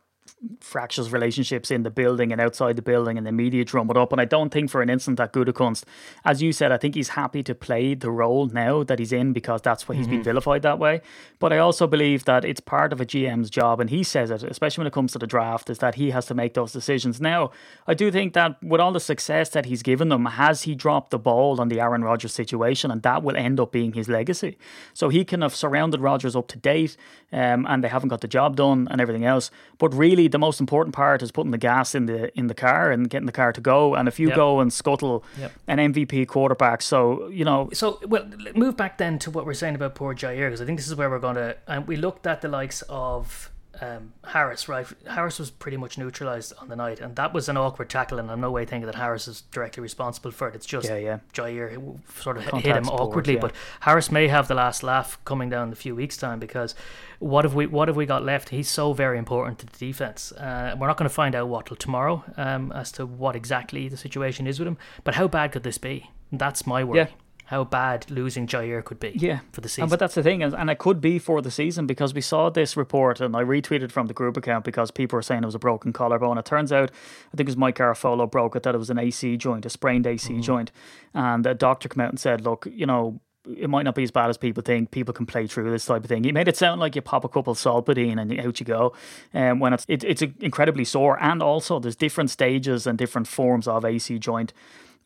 [0.59, 4.11] fractious relationships in the building and outside the building and the media drum it up.
[4.11, 5.83] And I don't think for an instant that Gutekunst,
[6.25, 9.33] as you said, I think he's happy to play the role now that he's in
[9.33, 11.01] because that's why he's been vilified that way.
[11.39, 14.43] But I also believe that it's part of a GM's job, and he says it,
[14.43, 17.19] especially when it comes to the draft, is that he has to make those decisions.
[17.21, 17.51] Now,
[17.87, 21.11] I do think that with all the success that he's given them, has he dropped
[21.11, 22.91] the ball on the Aaron Rodgers situation?
[22.91, 24.57] And that will end up being his legacy.
[24.93, 26.97] So he can have surrounded Rodgers up to date,
[27.31, 29.51] um, and they haven't got the job done and everything else.
[29.77, 32.91] But really, the most important part is putting the gas in the in the car
[32.91, 33.95] and getting the car to go.
[33.95, 34.35] And if you Yep.
[34.35, 35.51] go and scuttle Yep.
[35.67, 39.75] an MVP quarterback, so you know, So, well, move back then to what we're saying
[39.75, 41.55] about poor Jair, because I think this is where we're going to.
[41.67, 43.49] And we looked at the likes of
[43.81, 44.85] um, Harris, right?
[45.07, 48.29] Harris was pretty much neutralised on the night, and that was an awkward tackle, and
[48.29, 50.55] I'm no way thinking that Harris is directly responsible for it.
[50.55, 51.19] It's just Yeah, yeah.
[51.33, 53.39] Jair sort of hit him awkwardly, yeah.
[53.39, 56.75] but Harris may have the last laugh coming down in a few weeks' time because
[57.19, 58.49] what have we what have we got left?
[58.49, 60.31] He's so very important to the defense.
[60.33, 63.87] Uh, we're not going to find out what till tomorrow um, as to what exactly
[63.87, 64.77] the situation is with him.
[65.03, 66.11] But how bad could this be?
[66.31, 66.99] That's my worry.
[66.99, 67.07] Yeah.
[67.47, 69.89] How bad losing Jair could be Yeah, for the And, season.
[69.89, 72.49] but that's the thing, and, and it could be for the season because we saw
[72.49, 75.55] this report, and I retweeted from the group account because people were saying it was
[75.55, 76.37] a broken collarbone.
[76.37, 76.89] It turns out,
[77.33, 79.69] I think it was Mike Garafolo broke it that it was an AC joint, a
[79.69, 80.71] sprained AC joint,
[81.13, 84.09] and a doctor came out and said, "Look, you know." It might not be as
[84.11, 84.91] bad as people think.
[84.91, 86.23] People can play through this type of thing.
[86.23, 88.93] He made it sound like you pop a couple of Solpadeine and out you go.
[89.33, 93.67] Um, when it's it, it's incredibly sore, and also there's different stages and different forms
[93.67, 94.53] of AC joint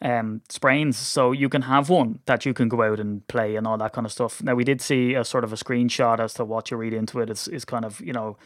[0.01, 0.97] um, sprains.
[0.97, 3.93] So you can have one that you can go out and play and all that
[3.93, 4.41] kind of stuff.
[4.43, 7.19] Now we did see a sort of a screenshot as to what you read into
[7.19, 7.29] it.
[7.29, 8.37] is is kind of you know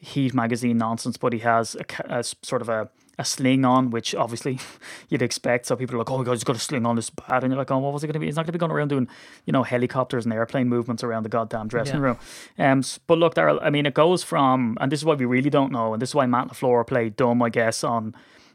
[0.00, 4.14] Heat magazine nonsense, but he has a, a sort of a, a sling on, which
[4.14, 4.60] obviously
[5.08, 5.66] you'd expect.
[5.66, 7.50] So people are like, "Oh my god, he's got a sling on this bad," and
[7.52, 8.26] you're like, "Oh, what was it going to be?
[8.26, 9.08] He's not going to be going around doing,
[9.44, 12.00] you know, helicopters and airplane movements around the goddamn dressing Yeah.
[12.00, 12.18] room."
[12.60, 15.50] Um, but look, Daryl, I mean, it goes from, and this is why we really
[15.50, 18.14] don't know, and this is why Matt Lafleur played dumb, I guess, on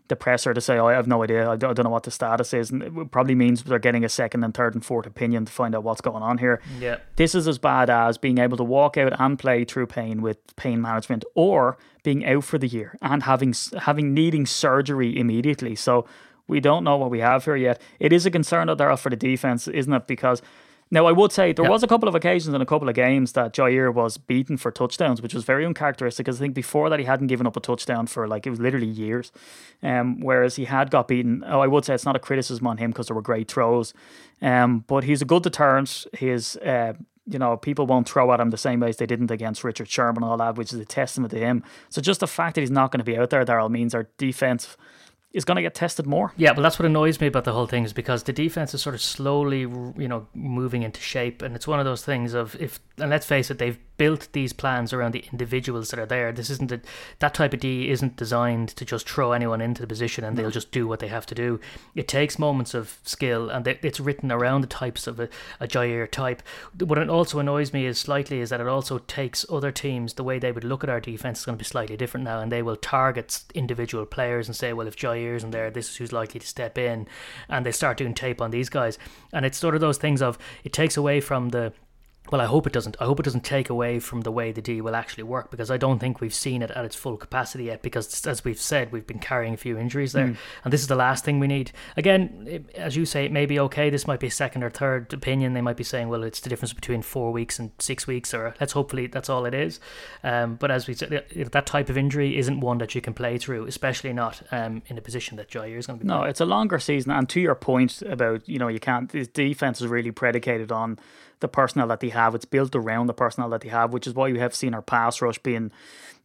[0.09, 1.49] the presser to say, oh, I have no idea.
[1.49, 2.71] I don't, I don't know what the status is.
[2.71, 5.73] And it probably means they're getting a second and third and fourth opinion to find
[5.73, 6.61] out what's going on here.
[6.79, 6.97] yeah.
[7.15, 10.37] This is as bad as being able to walk out and play through pain with
[10.55, 15.75] pain management or being out for the year and having having needing surgery immediately.
[15.75, 16.05] So
[16.47, 17.81] we don't know what we have here yet.
[17.99, 20.07] It is a concern though, Daryl, for the defense, isn't it?
[20.07, 20.41] Because
[20.93, 21.71] now I would say there Yeah.
[21.71, 24.71] was a couple of occasions in a couple of games that Jair was beaten for
[24.71, 26.25] touchdowns, which was very uncharacteristic.
[26.25, 28.59] Because I think before that he hadn't given up a touchdown for like it was
[28.59, 29.31] literally years.
[29.81, 31.43] Um, whereas he had got beaten.
[31.47, 33.93] Oh, I would say it's not a criticism on him because there were great throws.
[34.41, 36.05] Um, but he's a good deterrent.
[36.13, 36.93] His uh,
[37.25, 39.87] you know, people won't throw at him the same way as they didn't against Richard
[39.89, 41.63] Sherman and all that, which is a testament to him.
[41.89, 44.09] So just the fact that he's not going to be out there, Daryl, means our
[44.17, 44.75] defense
[45.33, 46.31] is going to get tested more.
[46.37, 48.81] Yeah, but that's what annoys me about the whole thing is because the defense is
[48.81, 52.55] sort of slowly, you know, moving into shape, and it's one of those things of
[52.61, 56.33] if, and let's face it, they've built these plans around the individuals that are there.
[56.33, 56.81] This isn't a,
[57.19, 60.51] that type of D isn't designed to just throw anyone into the position and they'll
[60.51, 61.61] just do what they have to do.
[61.95, 65.29] It takes moments of skill and it's written around the types of a,
[65.61, 66.43] a Jair type.
[66.79, 70.23] What it also annoys me is slightly is that it also takes other teams the
[70.25, 72.51] way they would look at our defense is going to be slightly different now, and
[72.51, 76.11] they will target individual players and say, well, if Jair isn't there, this is who's
[76.11, 77.07] likely to step in,
[77.47, 78.99] and they start doing tape on these guys,
[79.31, 81.71] and it's sort of those things of it takes away from the
[82.31, 82.95] well, I hope it doesn't.
[82.99, 85.69] I hope it doesn't take away from the way the D will actually work because
[85.69, 87.81] I don't think we've seen it at its full capacity yet.
[87.81, 90.95] Because as we've said, we've been carrying a few injuries there, and this is the
[90.95, 91.73] last thing we need.
[91.97, 93.89] Again, it, as you say, it may be okay.
[93.89, 95.53] This might be a second or third opinion.
[95.53, 98.55] They might be saying, well, it's the difference between four weeks and six weeks, or
[98.59, 99.81] let's hopefully that's all it is.
[100.23, 103.37] Um, but as we said, that type of injury isn't one that you can play
[103.37, 106.07] through, especially not um, in a position that Jair is going to be.
[106.07, 106.29] No, playing.
[106.29, 109.09] it's a longer season, and to your point about you know you can't.
[109.09, 110.97] This defense is really predicated on
[111.43, 112.33] the personnel that they have.
[112.33, 114.81] It's built around the personnel that they have, which is why you have seen our
[114.81, 115.71] pass rush being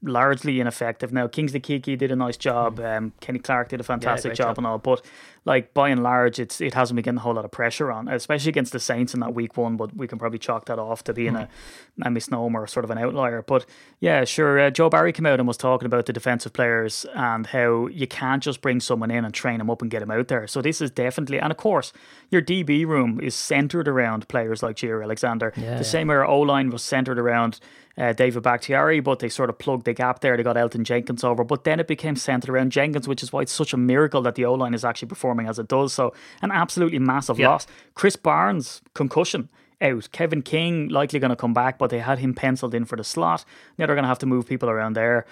[0.03, 1.13] largely ineffective.
[1.13, 2.79] Now, Kingsley Keke did a nice job.
[2.79, 4.59] Um, Kenny Clark did a fantastic great job, job.
[4.59, 5.05] and all, but
[5.45, 8.07] like by and large, it's it hasn't been getting a whole lot of pressure on,
[8.07, 9.77] especially against the Saints in that week one.
[9.77, 11.49] But we can probably chalk that off to being a,
[12.03, 13.43] a misnomer, sort of an outlier.
[13.43, 13.67] But
[13.99, 14.61] yeah, sure.
[14.61, 18.07] Uh, Joe Barry came out and was talking about the defensive players and how you
[18.07, 20.47] can't just bring someone in and train them up and get them out there.
[20.47, 21.93] So this is definitely, and of course,
[22.31, 25.53] your DB room is centered around players like Jair Alexander.
[25.57, 25.79] Yeah.
[25.79, 27.59] the same way our O line was centered around
[27.99, 30.37] uh, David Bakhtiari, but they sort of plugged the gap there.
[30.37, 33.43] They got Elgton Jenkins over, but then it became centered around Jenkins, which is why
[33.43, 35.93] it's such a miracle that the O line is actually performing as it does.
[35.93, 37.49] So, an absolutely massive Yeah.
[37.51, 37.67] loss.
[37.97, 39.49] Krys Barnes, concussion.
[39.81, 40.09] Out.
[40.11, 43.05] Kevin King likely going to come back, but they had him penciled in for the
[43.05, 43.45] slot.
[43.79, 45.25] Now they're going to have to move people around there,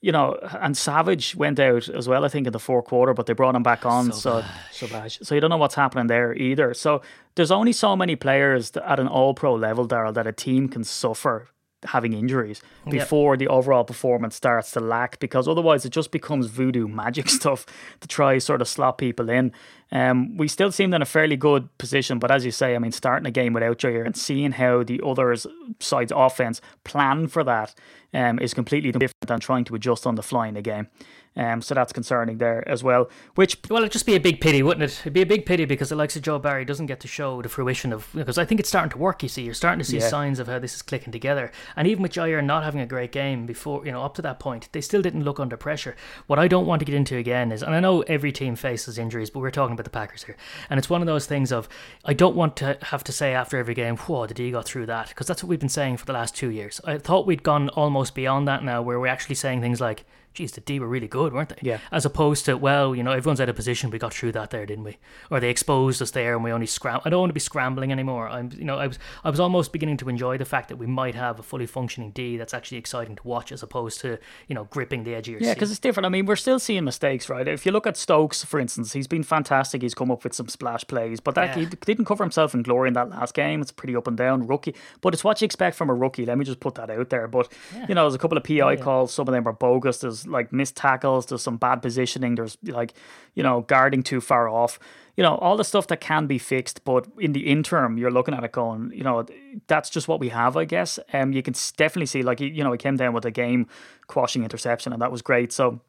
[0.00, 0.34] you know.
[0.60, 3.54] And Savage went out as well, I think, in the fourth quarter, but they brought
[3.54, 4.10] him back on.
[4.10, 6.74] So, so, so you don't know what's happening there either.
[6.74, 7.00] So
[7.36, 11.46] there's only so many players at an All-Pro level, Daryl, that a team can suffer
[11.84, 16.86] having injuries before the overall performance starts to lack because otherwise it just becomes voodoo
[17.02, 17.66] magic stuff
[18.00, 19.52] to try sort of slot people in.
[19.90, 22.92] Um, we still seemed in a fairly good position, but as you say, I mean,
[22.92, 25.34] starting a game without Jair and seeing how the other
[25.80, 27.74] side's offense plan for that
[28.14, 30.88] um, is completely different than trying to adjust on the fly in the game.
[31.34, 33.08] Um, so that's concerning there as well.
[33.36, 35.00] Which Well, it'd just be a big pity, wouldn't it?
[35.00, 37.40] It'd be a big pity because the likes of Joe Barry doesn't get to show
[37.40, 39.22] the fruition of because I think it's starting to work.
[39.22, 40.08] You see, you're starting to see Yeah.
[40.08, 41.50] signs of how this is clicking together.
[41.74, 44.40] And even with Jair not having a great game before, you know, up to that
[44.40, 45.96] point, they still didn't look under pressure.
[46.26, 48.98] What I don't want to get into again is, and I know every team faces
[48.98, 50.36] injuries, but we're talking about the Packers here,
[50.68, 51.66] and it's one of those things of
[52.04, 54.84] I don't want to have to say after every game, "Whoa, did he got through
[54.86, 56.78] that?" Because that's what we've been saying for the last two years.
[56.84, 60.04] I thought we'd gone almost beyond that now, where we're actually saying things like.
[60.34, 61.56] Geez, the D were really good, weren't they?
[61.62, 61.78] Yeah.
[61.90, 63.90] As opposed to, well, you know, everyone's out of position.
[63.90, 64.96] We got through that there, didn't we?
[65.30, 67.00] Or they exposed us there, and we only scram.
[67.04, 68.28] I don't want to be scrambling anymore.
[68.28, 70.86] I'm, you know, I was, I was almost beginning to enjoy the fact that we
[70.86, 74.18] might have a fully functioning D that's actually exciting to watch, as opposed to,
[74.48, 76.06] you know, gripping the edge of your Yeah, because it's different.
[76.06, 77.46] I mean, we're still seeing mistakes, right?
[77.46, 79.82] If you look at Stokes, for instance, he's been fantastic.
[79.82, 81.64] He's come up with some splash plays, but that Yeah.
[81.64, 83.60] he didn't cover himself in glory in that last game.
[83.60, 86.24] It's pretty up and down rookie, but it's what you expect from a rookie.
[86.24, 87.28] Let me just put that out there.
[87.28, 87.52] But
[87.88, 89.12] you know, there's a couple of PI calls.
[89.12, 89.98] Some of them are bogus.
[89.98, 91.26] There's like missed tackles.
[91.26, 92.34] There's some bad positioning.
[92.34, 92.94] There's like
[93.34, 94.78] you know guarding too far off.
[95.16, 98.34] You know all the stuff that can be fixed, but in the interim, you're looking
[98.34, 99.26] at it going, you know,
[99.66, 100.98] that's just what we have, I guess.
[101.12, 103.66] Um, you can definitely see, like, you know, he came down with a game
[104.06, 105.52] quashing interception, and that was great.
[105.52, 105.80] So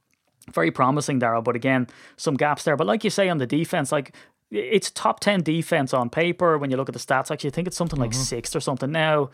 [0.52, 1.44] very promising, Daryl.
[1.44, 2.76] But again, some gaps there.
[2.76, 4.16] But like you say on the defense, like
[4.52, 6.58] it's top ten defense on paper.
[6.58, 8.92] When you look at the stats, actually, I think it's something like sixth or something
[8.92, 9.30] now.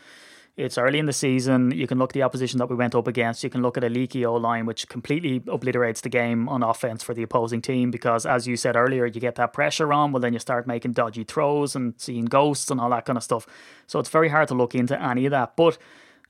[0.59, 1.71] It's early in the season.
[1.71, 3.45] You can look at the opposition that we went up against.
[3.45, 7.01] You can look at a leaky O line, which completely obliterates the game on offense
[7.01, 7.91] for the opposing team.
[7.91, 10.11] Because as you said earlier, you get that pressure on.
[10.11, 13.23] Well, then you start making dodgy throws and seeing ghosts and all that kind of
[13.23, 13.47] stuff.
[13.87, 15.55] So it's very hard to look into any of that.
[15.55, 15.77] But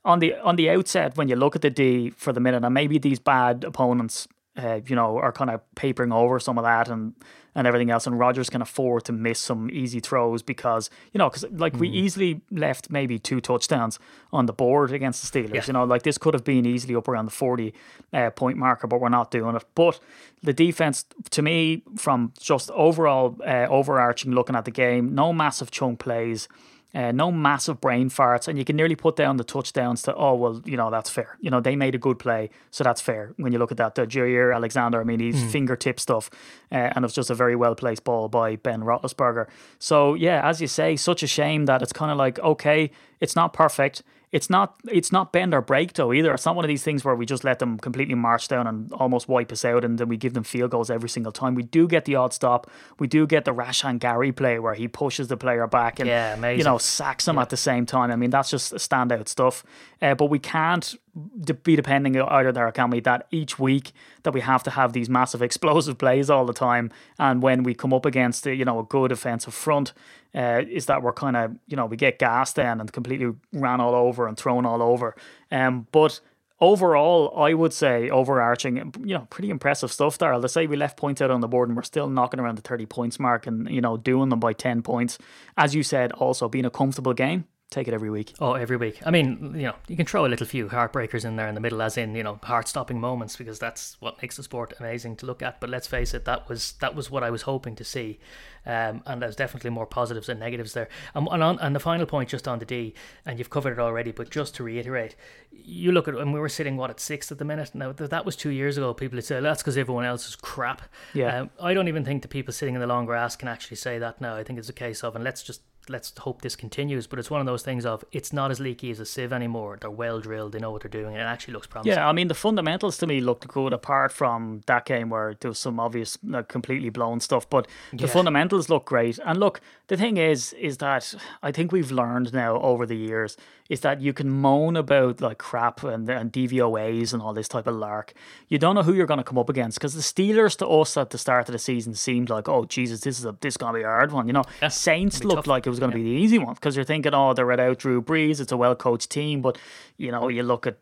[0.05, 2.73] on the on the outset, when you look at the D for the minute, and
[2.73, 4.27] maybe these bad opponents
[4.59, 7.13] uh, you know, are kind of papering over some of that and
[7.55, 8.05] and everything else.
[8.05, 11.89] And Rodgers can afford to miss some easy throws because you know, because like we
[11.89, 13.99] easily left maybe two touchdowns
[14.31, 15.53] on the board against the Steelers.
[15.53, 15.63] Yeah.
[15.67, 17.73] You know, like this could have been easily up around the forty
[18.13, 19.63] uh, point marker, but we're not doing it.
[19.75, 19.99] But
[20.43, 25.71] the defense, to me, from just overall uh, overarching looking at the game, no massive
[25.71, 26.47] chunk plays.
[26.91, 30.33] Uh, no massive brain farts, and you can nearly put down the touchdowns to, oh,
[30.33, 31.37] well, you know, that's fair.
[31.39, 33.31] You know, they made a good play, so that's fair.
[33.37, 36.31] When you look at that, the Jair Alexander, I mean, he's fingertip stuff,
[36.71, 39.47] uh, and it was just a very well placed ball by Ben Roethlisberger.
[39.77, 43.35] So, yeah, as you say, such a shame that it's kind of like, okay, it's
[43.35, 44.01] not perfect.
[44.31, 46.33] It's not it's not bend or break though either.
[46.33, 48.91] It's not one of these things where we just let them completely march down and
[48.93, 51.55] almost wipe us out, and then we give them field goals every single time.
[51.55, 52.69] We do get the odd stop.
[52.99, 56.49] We do get the Rashan Gary play where he pushes the player back and Yeah,
[56.51, 58.11] you know sacks him at the same time.
[58.11, 59.63] I mean that's just standout stuff.
[60.01, 60.95] Uh, but we can't
[61.41, 62.99] d- be depending either there, can we?
[62.99, 63.91] That each week
[64.23, 67.73] that we have to have these massive explosive plays all the time, and when we
[67.73, 69.93] come up against you know a good offensive front,
[70.33, 73.81] uh, is that we're kind of you know we get gassed then and completely ran
[73.81, 75.15] all over and thrown all over.
[75.51, 76.21] Um, but
[76.61, 80.37] overall, I would say overarching, you know, pretty impressive stuff there.
[80.37, 82.61] Let's say we left points out on the board and we're still knocking around the
[82.61, 85.17] 30 points mark and, you know, doing them by 10 points.
[85.57, 88.33] As you said, also being a comfortable game, take it every week.
[88.39, 88.99] Oh, every week.
[89.05, 91.61] I mean, you know, you can throw a little few heartbreakers in there in the
[91.61, 95.27] middle, as in, you know, heart-stopping moments, because that's what makes the sport amazing to
[95.27, 95.59] look at.
[95.59, 98.19] But let's face it, that was that was what I was hoping to see,
[98.65, 100.89] um, and there's definitely more positives than negatives there.
[101.13, 103.79] Um, and on and the final point, just on the D, and you've covered it
[103.79, 105.15] already, but just to reiterate,
[105.51, 107.75] you look at and we were sitting what at sixth at the minute.
[107.75, 108.95] Now that was two years ago.
[108.95, 110.81] People would say that's because everyone else is crap.
[111.13, 111.41] Yeah.
[111.41, 113.99] Um, I don't even think the people sitting in the long grass can actually say
[113.99, 114.35] that now.
[114.35, 117.07] I think it's a case of, and let's just let's hope this continues.
[117.07, 119.77] But it's one of those things of it's not as leaky as a sieve anymore.
[119.79, 120.51] They're well drilled.
[120.51, 121.93] They know what they're doing, and it actually looks promising.
[121.93, 125.49] Yeah, I mean the fundamentals to me looked good apart from that game where there
[125.49, 128.07] was some obvious like, completely blown stuff, but the Yeah.
[128.07, 129.19] fundamentals look great.
[129.25, 133.37] And look, the thing is, is that I think we've learned now over the years
[133.69, 137.67] is that you can moan about like crap and, and DVOAs and all this type
[137.67, 138.13] of lark.
[138.47, 140.97] You don't know who you're going to come up against because the Steelers to us
[140.97, 143.57] at the start of the season seemed like, oh Jesus, this is a this is
[143.57, 144.25] going to be a hard one.
[144.25, 145.47] You know, Saints looked tough.
[145.47, 147.79] like it was going to be the easy one because you're thinking, oh, they're without
[147.79, 149.57] Drew Brees, it's a well coached team, but
[149.97, 150.77] you know, you look at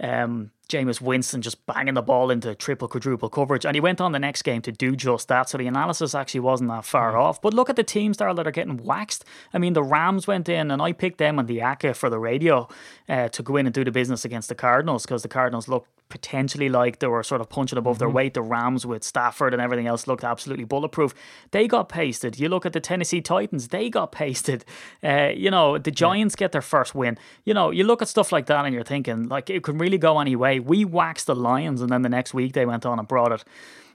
[0.00, 3.64] um, Jameis Winston just banging the ball into triple, quadruple coverage.
[3.64, 5.48] And he went on the next game to do just that.
[5.48, 7.40] So the analysis actually wasn't that far off.
[7.40, 9.24] But look at the teams there that are getting waxed.
[9.52, 12.18] I mean, the Rams went in, and I picked them and the ACA for the
[12.18, 12.68] radio
[13.08, 15.90] uh, to go in and do the business against the Cardinals because the Cardinals looked
[16.12, 18.34] potentially like they were sort of punching above their weight.
[18.34, 21.14] The Rams with Stafford and everything else looked absolutely bulletproof.
[21.52, 22.38] They got pasted.
[22.38, 24.64] You look at the Tennessee Titans, they got pasted.
[25.02, 27.18] Uh, you know, the Giants get their first win.
[27.44, 29.98] You know, you look at stuff like that and you're thinking, like, it can really
[29.98, 30.60] go any way.
[30.60, 33.44] We waxed the Lions, and then the next week they went on and brought it.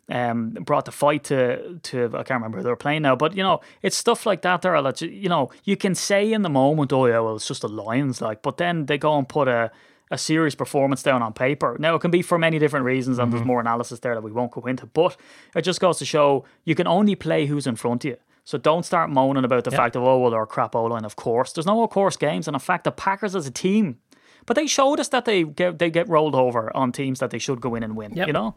[0.10, 3.44] Um, brought the fight to to I can't remember who they're playing now, but you
[3.44, 4.62] know it's stuff like that.
[4.62, 7.48] There, that you you know you can say in the moment, oh yeah, well it's
[7.48, 9.72] just the Lions, like, but then they go and put a
[10.10, 11.76] a serious performance down on paper.
[11.80, 13.48] Now it can be for many different reasons, and there's mm-hmm.
[13.48, 14.86] more analysis there that we won't go into.
[14.86, 15.18] But
[15.56, 18.18] it just goes to show you can only play who's in front of you.
[18.44, 21.04] So don't start moaning about the fact of oh well, they're a crap O line.
[21.04, 23.98] Of course, there's no of course games, and in fact, the Packers as a team,
[24.46, 27.40] but they showed us that they get they get rolled over on teams that they
[27.40, 28.14] should go in and win.
[28.14, 28.28] Yep.
[28.28, 28.56] You know.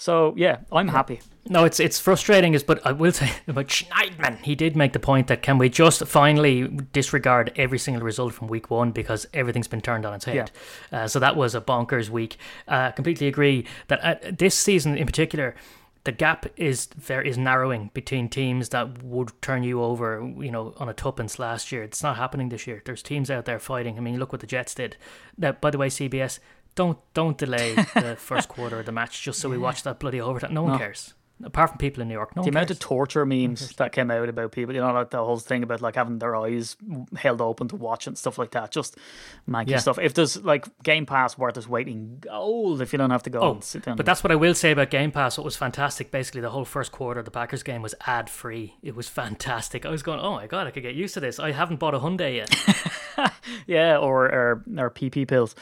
[0.00, 1.20] So yeah, I'm happy.
[1.46, 4.98] No, it's it's frustrating, is but I will say about Schneidman, he did make the
[4.98, 9.68] point that can we just finally disregard every single result from week one because everything's
[9.68, 10.50] been turned on its head.
[10.90, 12.38] Uh, so that was a bonkers week.
[12.66, 15.54] Uh, completely agree that uh, this season in particular.
[16.04, 20.72] The gap is there is narrowing between teams that would turn you over, you know,
[20.78, 21.82] on a tuppence last year.
[21.82, 22.80] It's not happening this year.
[22.82, 23.98] There's teams out there fighting.
[23.98, 24.96] I mean, look what the Jets did.
[25.36, 26.38] Now, by the way, CBS,
[26.80, 30.20] don't don't delay the first quarter of the match just so we watch that bloody
[30.20, 30.54] overtime.
[30.54, 31.12] No one cares.
[31.42, 32.76] Apart from people in New York, no The amount cares.
[32.76, 35.80] of torture memes that came out about people, you know, like the whole thing about
[35.80, 36.76] like having their eyes
[37.16, 38.70] held open to watch and stuff like that.
[38.70, 38.96] Just
[39.48, 39.78] manky Yeah.
[39.78, 39.98] stuff.
[39.98, 43.40] If there's like Game Pass worth is waiting gold if you don't have to go
[43.40, 43.96] Oh, and sit down.
[43.96, 45.38] but that's what I will say about Game Pass.
[45.38, 48.74] What was fantastic, basically, the whole first quarter of the Packers game was ad free.
[48.82, 49.86] It was fantastic.
[49.86, 51.38] I was going, oh my god, I could get used to this.
[51.38, 52.54] I haven't bought a Hyundai yet.
[53.66, 55.54] Yeah, or or, or PP pills.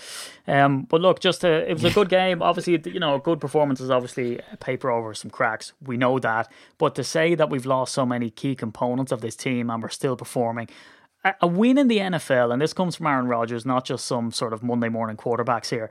[0.47, 2.43] Um, but look, just a, it was a good game.
[2.43, 5.68] Obviously, you know, good performance is obviously a paper over some cracks.
[5.83, 6.51] We know that.
[6.79, 9.89] But to say that we've lost so many key components of this team and we're
[9.89, 10.69] still performing,
[11.41, 14.53] a, win in the NFL, and this comes from Aaron Rodgers, not just some sort
[14.53, 15.91] of Monday morning quarterbacks here.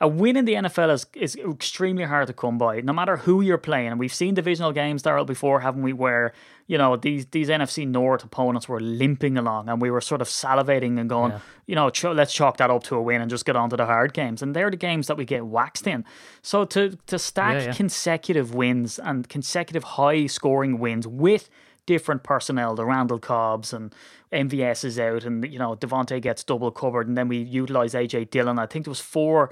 [0.00, 3.40] A win in the NFL is, is extremely hard to come by, no matter who
[3.40, 3.88] you're playing.
[3.88, 6.32] And we've seen divisional games, Daryl, before, haven't we, where,
[6.68, 10.28] you know, these these NFC North opponents were limping along and we were sort of
[10.28, 11.32] salivating and going,
[11.66, 13.76] you know, ch- let's chalk that up to a win and just get on to
[13.76, 14.40] the hard games.
[14.40, 16.04] And they're the games that we get waxed in.
[16.42, 17.72] So to, to stack Yeah, yeah.
[17.72, 21.50] consecutive wins and consecutive high scoring wins with
[21.86, 23.92] different personnel, the Randall Cobbs and
[24.32, 28.30] MVS is out, and you know Davante gets double covered, and then we utilize AJ
[28.30, 28.58] Dillon.
[28.58, 29.50] I think there was four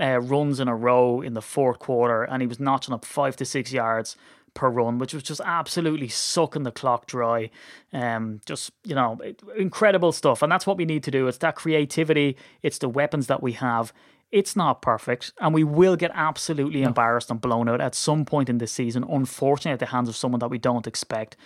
[0.00, 3.36] uh, runs in a row in the fourth quarter, and he was notching up five
[3.36, 4.16] to six yards
[4.54, 7.50] per run, which was just absolutely sucking the clock dry.
[7.92, 9.18] Um, just you know,
[9.56, 11.28] incredible stuff, and that's what we need to do.
[11.28, 12.36] It's that creativity.
[12.62, 13.92] It's the weapons that we have.
[14.32, 18.48] It's not perfect, and we will get absolutely embarrassed and blown out at some point
[18.48, 21.36] in this season, unfortunately, at the hands of someone that we don't expect.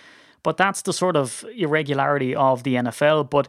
[0.43, 3.29] But that's the sort of irregularity of the NFL.
[3.29, 3.49] But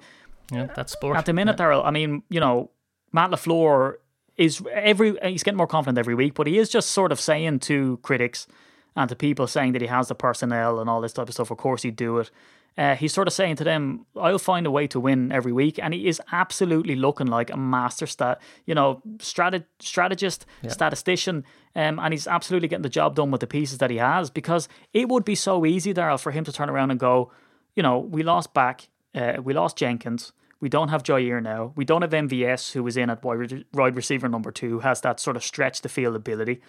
[0.52, 1.16] Yeah, that's sport.
[1.18, 2.72] at the minute, Daryl, I mean, you know,
[3.14, 3.96] Matt LaFleur
[4.42, 7.60] is every he's getting more confident every week, but he is just sort of saying
[7.60, 8.48] to critics
[8.96, 11.52] and to people saying that he has the personnel and all this type of stuff.
[11.52, 12.32] Of course, he'd do it.
[12.78, 15.78] Uh, he's sort of saying to them, "I'll find a way to win every week,"
[15.78, 21.44] and he is absolutely looking like a master stat, you know, strat- strategist, statistician,
[21.76, 24.30] um, and he's absolutely getting the job done with the pieces that he has.
[24.30, 27.32] Because it would be so easy, Daryl, for him to turn around and go,
[27.76, 30.32] you know, we lost back, uh, we lost Jenkins.
[30.62, 31.74] We don't have Jaire now.
[31.76, 35.02] We don't have MVS, who was in at wide wide receiver number two, who has
[35.02, 36.62] that sort of stretch the field ability.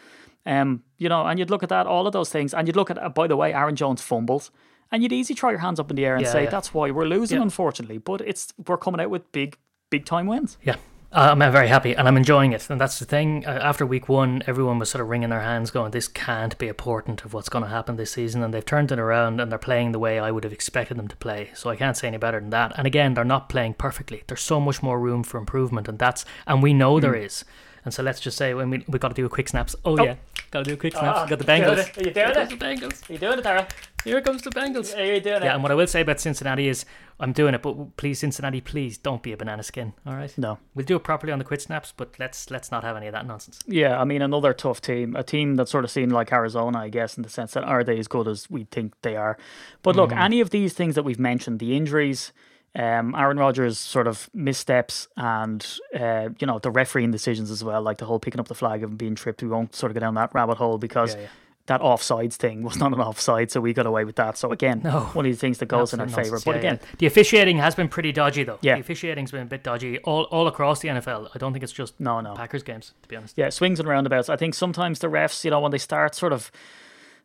[0.45, 2.91] Um, you know, and you'd look at that, all of those things, and you'd look
[2.91, 4.51] at, uh, by the way, Aaron Jones fumbles,
[4.91, 6.51] and you'd easy throw your hands up in the air and Yeah, say yeah.
[6.51, 7.43] that's why we're losing, Yeah.
[7.43, 7.99] unfortunately.
[7.99, 9.57] But it's we're coming out with big,
[9.91, 10.59] big time wins.
[10.63, 10.77] Yeah.
[11.13, 12.71] Uh, I'm very happy and I'm enjoying it.
[12.71, 13.45] And that's the thing.
[13.47, 16.69] Uh, after week one, everyone was sort of wringing their hands, going, This can't be
[16.69, 18.43] a portent of what's going to happen this season.
[18.43, 21.09] And they've turned it around and they're playing the way I would have expected them
[21.09, 21.51] to play.
[21.55, 22.73] So I can't say any better than that.
[22.79, 24.23] And again, they're not playing perfectly.
[24.27, 25.87] There's so much more room for improvement.
[25.87, 27.45] And that's, and we know there is.
[27.85, 29.75] And so let's just say when we we got to do a quick snaps.
[29.85, 30.15] Oh, yeah,
[30.53, 31.29] got to do a quick snaps.
[31.29, 31.99] got the Bengals.
[31.99, 32.63] Are you doing it?
[32.63, 33.69] Are you doing it, Daryl?
[34.05, 34.97] Here comes the Bengals.
[34.97, 36.85] Are you doing Yeah, and what I will say about Cincinnati is
[37.21, 39.93] I'm doing it, but please, Cincinnati, please don't be a banana skin.
[40.05, 40.37] All right.
[40.37, 40.59] No.
[40.75, 43.13] We'll do it properly on the quick snaps, but let's let's not have any of
[43.13, 43.61] that nonsense.
[43.67, 46.89] Yeah, I mean another tough team, a team that's sort of seen like Arizona, I
[46.89, 49.39] guess, in the sense that are they as good as we think they are?
[49.83, 52.33] But look, any of these things that we've mentioned, the injuries,
[52.75, 57.83] um, Aaron Rodgers' sort of missteps, and uh, you know the refereeing decisions as well,
[57.83, 59.43] like the whole picking up the flag and being tripped.
[59.43, 61.15] We won't sort of go down that rabbit hole because.
[61.15, 61.29] Yeah, yeah.
[61.67, 64.37] That offsides thing was not an offside, so we got away with that.
[64.37, 65.01] So again, No.
[65.13, 66.39] one of the things that goes in our favour.
[66.45, 66.89] But Yeah, again, yeah.
[66.99, 68.59] the officiating has been pretty dodgy, though.
[68.63, 68.75] Yeah.
[68.75, 71.29] the officiating's been a bit dodgy all, all across the NFL.
[71.35, 72.35] I don't think it's just No, no.
[72.35, 73.39] Packers games, to be honest.
[73.39, 74.29] yeah, swings and roundabouts.
[74.29, 76.51] I think sometimes the refs, you know, when they start sort of,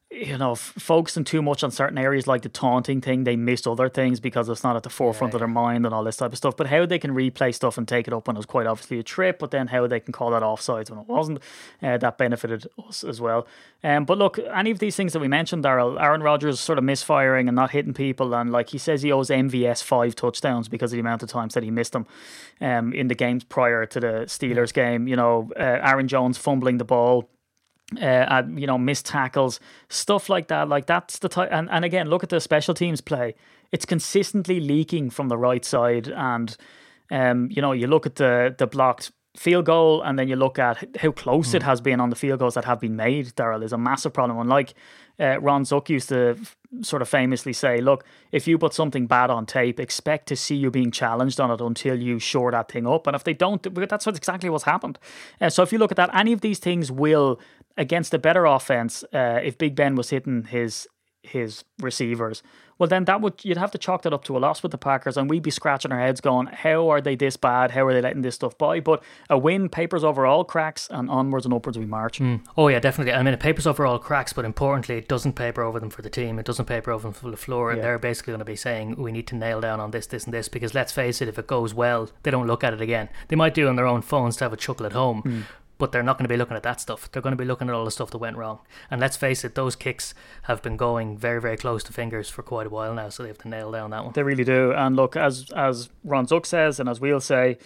[0.09, 3.67] you know, f- focusing too much on certain areas like the taunting thing, they miss
[3.67, 6.31] other things because it's not at the forefront of their mind and all this type
[6.31, 6.55] of stuff.
[6.55, 8.99] But how they can replay stuff and take it up when it was quite obviously
[8.99, 11.39] a trip, but then how they can call that offsides when it wasn't,
[11.83, 13.45] uh, that benefited us as well.
[13.83, 16.85] Um, but look, any of these things that we mentioned, Daryl, Aaron Rodgers sort of
[16.85, 20.93] misfiring and not hitting people, and like he says he owes MVS five touchdowns because
[20.93, 22.07] of the amount of times that he missed them
[22.61, 25.07] um, in the games prior to the Steelers game.
[25.07, 27.29] You know, uh, Aaron Jones fumbling the ball
[27.95, 29.59] uh, and, you know, missed tackles,
[29.89, 30.67] stuff like that.
[30.67, 31.49] Like that's the type.
[31.51, 33.35] And, and again, look at the special teams play.
[33.71, 36.55] It's consistently leaking from the right side, and
[37.11, 40.57] um, you know, you look at the the blocked field goal, and then you look
[40.57, 43.27] at how close it has been on the field goals that have been made.
[43.35, 44.39] Daryl is a massive problem.
[44.39, 44.73] And like
[45.19, 46.37] uh, Ron Zook used to
[46.81, 50.55] sort of famously say, look, if you put something bad on tape, expect to see
[50.55, 53.07] you being challenged on it until you shore that thing up.
[53.07, 54.99] And if they don't, that's what exactly what's happened.
[55.39, 57.39] Uh, so if you look at that, any of these things will
[57.77, 59.03] against a better offense.
[59.13, 60.87] Uh, if Big Ben was hitting his
[61.23, 62.41] his receivers,
[62.79, 64.77] well then that would you'd have to chalk that up to a loss with the
[64.77, 67.71] Packers, and we'd be scratching our heads going, how are they this bad?
[67.71, 68.79] How are they letting this stuff by?
[68.79, 72.21] But a win papers overall cracks, and onwards and upwards we march.
[72.57, 73.13] Oh yeah, definitely.
[73.13, 76.01] I mean, it papers over all cracks, but importantly, it doesn't paper over them for
[76.01, 76.39] the team.
[76.39, 77.83] It doesn't paper over them for the floor, and Yeah.
[77.83, 80.33] they're basically going to be saying we need to nail down on this, this, and
[80.33, 80.47] this.
[80.49, 83.09] Because let's face it, if it goes well, they don't look at it again.
[83.29, 85.21] They might do it on their own phones to have a chuckle at home.
[85.21, 85.41] Hmm.
[85.77, 87.11] But they're not going to be looking at that stuff.
[87.11, 88.59] They're going to be looking at all the stuff that went wrong.
[88.89, 90.13] And let's face it, those kicks
[90.43, 93.09] have been going very, very close to fingers for quite a while now.
[93.09, 94.13] So they have to nail down that one.
[94.13, 94.73] They really do.
[94.73, 97.57] And look, as as Ron Zook says, and as we'll say,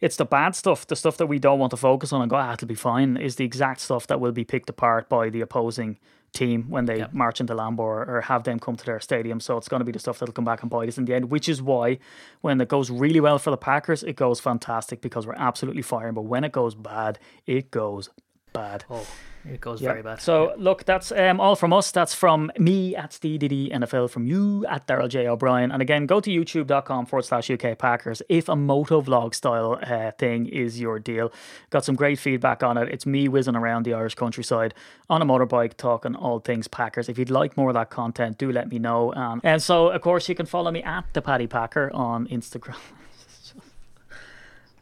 [0.00, 2.36] it's the bad stuff, the stuff that we don't want to focus on and go,
[2.36, 5.40] ah, it'll be fine, is the exact stuff that will be picked apart by the
[5.40, 5.98] opposing
[6.32, 7.12] team when they Yep.
[7.12, 9.40] march into Lambeau or, or have them come to their stadium.
[9.40, 11.14] So it's going to be the stuff that'll come back and bite us in the
[11.14, 11.98] end, which is why
[12.40, 16.14] when it goes really well for the Packers, it goes fantastic because we're absolutely firing.
[16.14, 18.10] But when it goes bad, it goes
[18.52, 18.84] bad.
[18.88, 19.06] Oh,
[19.48, 20.20] it goes very bad.
[20.20, 21.90] So look, that's um, all from us.
[21.90, 25.72] That's from me at SteeDD NFL, from you at Daryl J O'Brien.
[25.72, 30.10] And again, go to youtube.com forward slash UK Packers if a moto vlog style uh,
[30.12, 31.32] thing is your deal.
[31.70, 32.88] Got some great feedback on it.
[32.90, 34.74] It's me whizzing around the Irish countryside
[35.08, 37.08] on a motorbike talking all things Packers.
[37.08, 39.14] If you'd like more of that content, do let me know.
[39.14, 42.76] Um, and so, of course, you can follow me at the Paddy Packer on Instagram.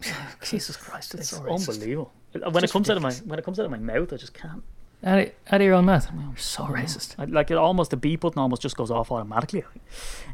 [0.43, 2.13] Jesus Christ, it's, It's unbelievable.
[2.33, 4.35] When it comes out of my when it comes out of my mouth, I just
[4.35, 4.63] can't.
[5.05, 6.09] Out of, out of your own mouth.
[6.13, 7.15] You're so racist.
[7.19, 9.63] I- Like it almost the B button almost just goes off automatically.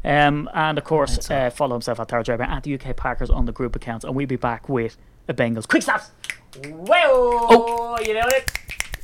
[0.03, 3.45] Um, and of course, uh, follow himself at Tara Jarber at the UK Packers on
[3.45, 6.11] the group accounts, and we'll be back with a Bengals quick snaps.
[6.65, 6.95] Whoa!
[7.07, 8.51] Oh, you doing it?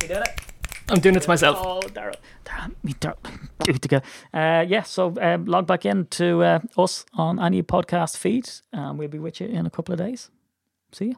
[0.02, 0.40] You doing it?
[0.88, 1.58] I'm doing it to myself.
[1.64, 3.16] Oh, Daryl, Daryl, me, Daryl,
[3.60, 4.04] do it together.
[4.34, 8.98] Uh, yeah, so um, log back in to uh, us on any podcast feed, and
[8.98, 10.28] we'll be with you in a couple of days.
[10.90, 11.16] See you.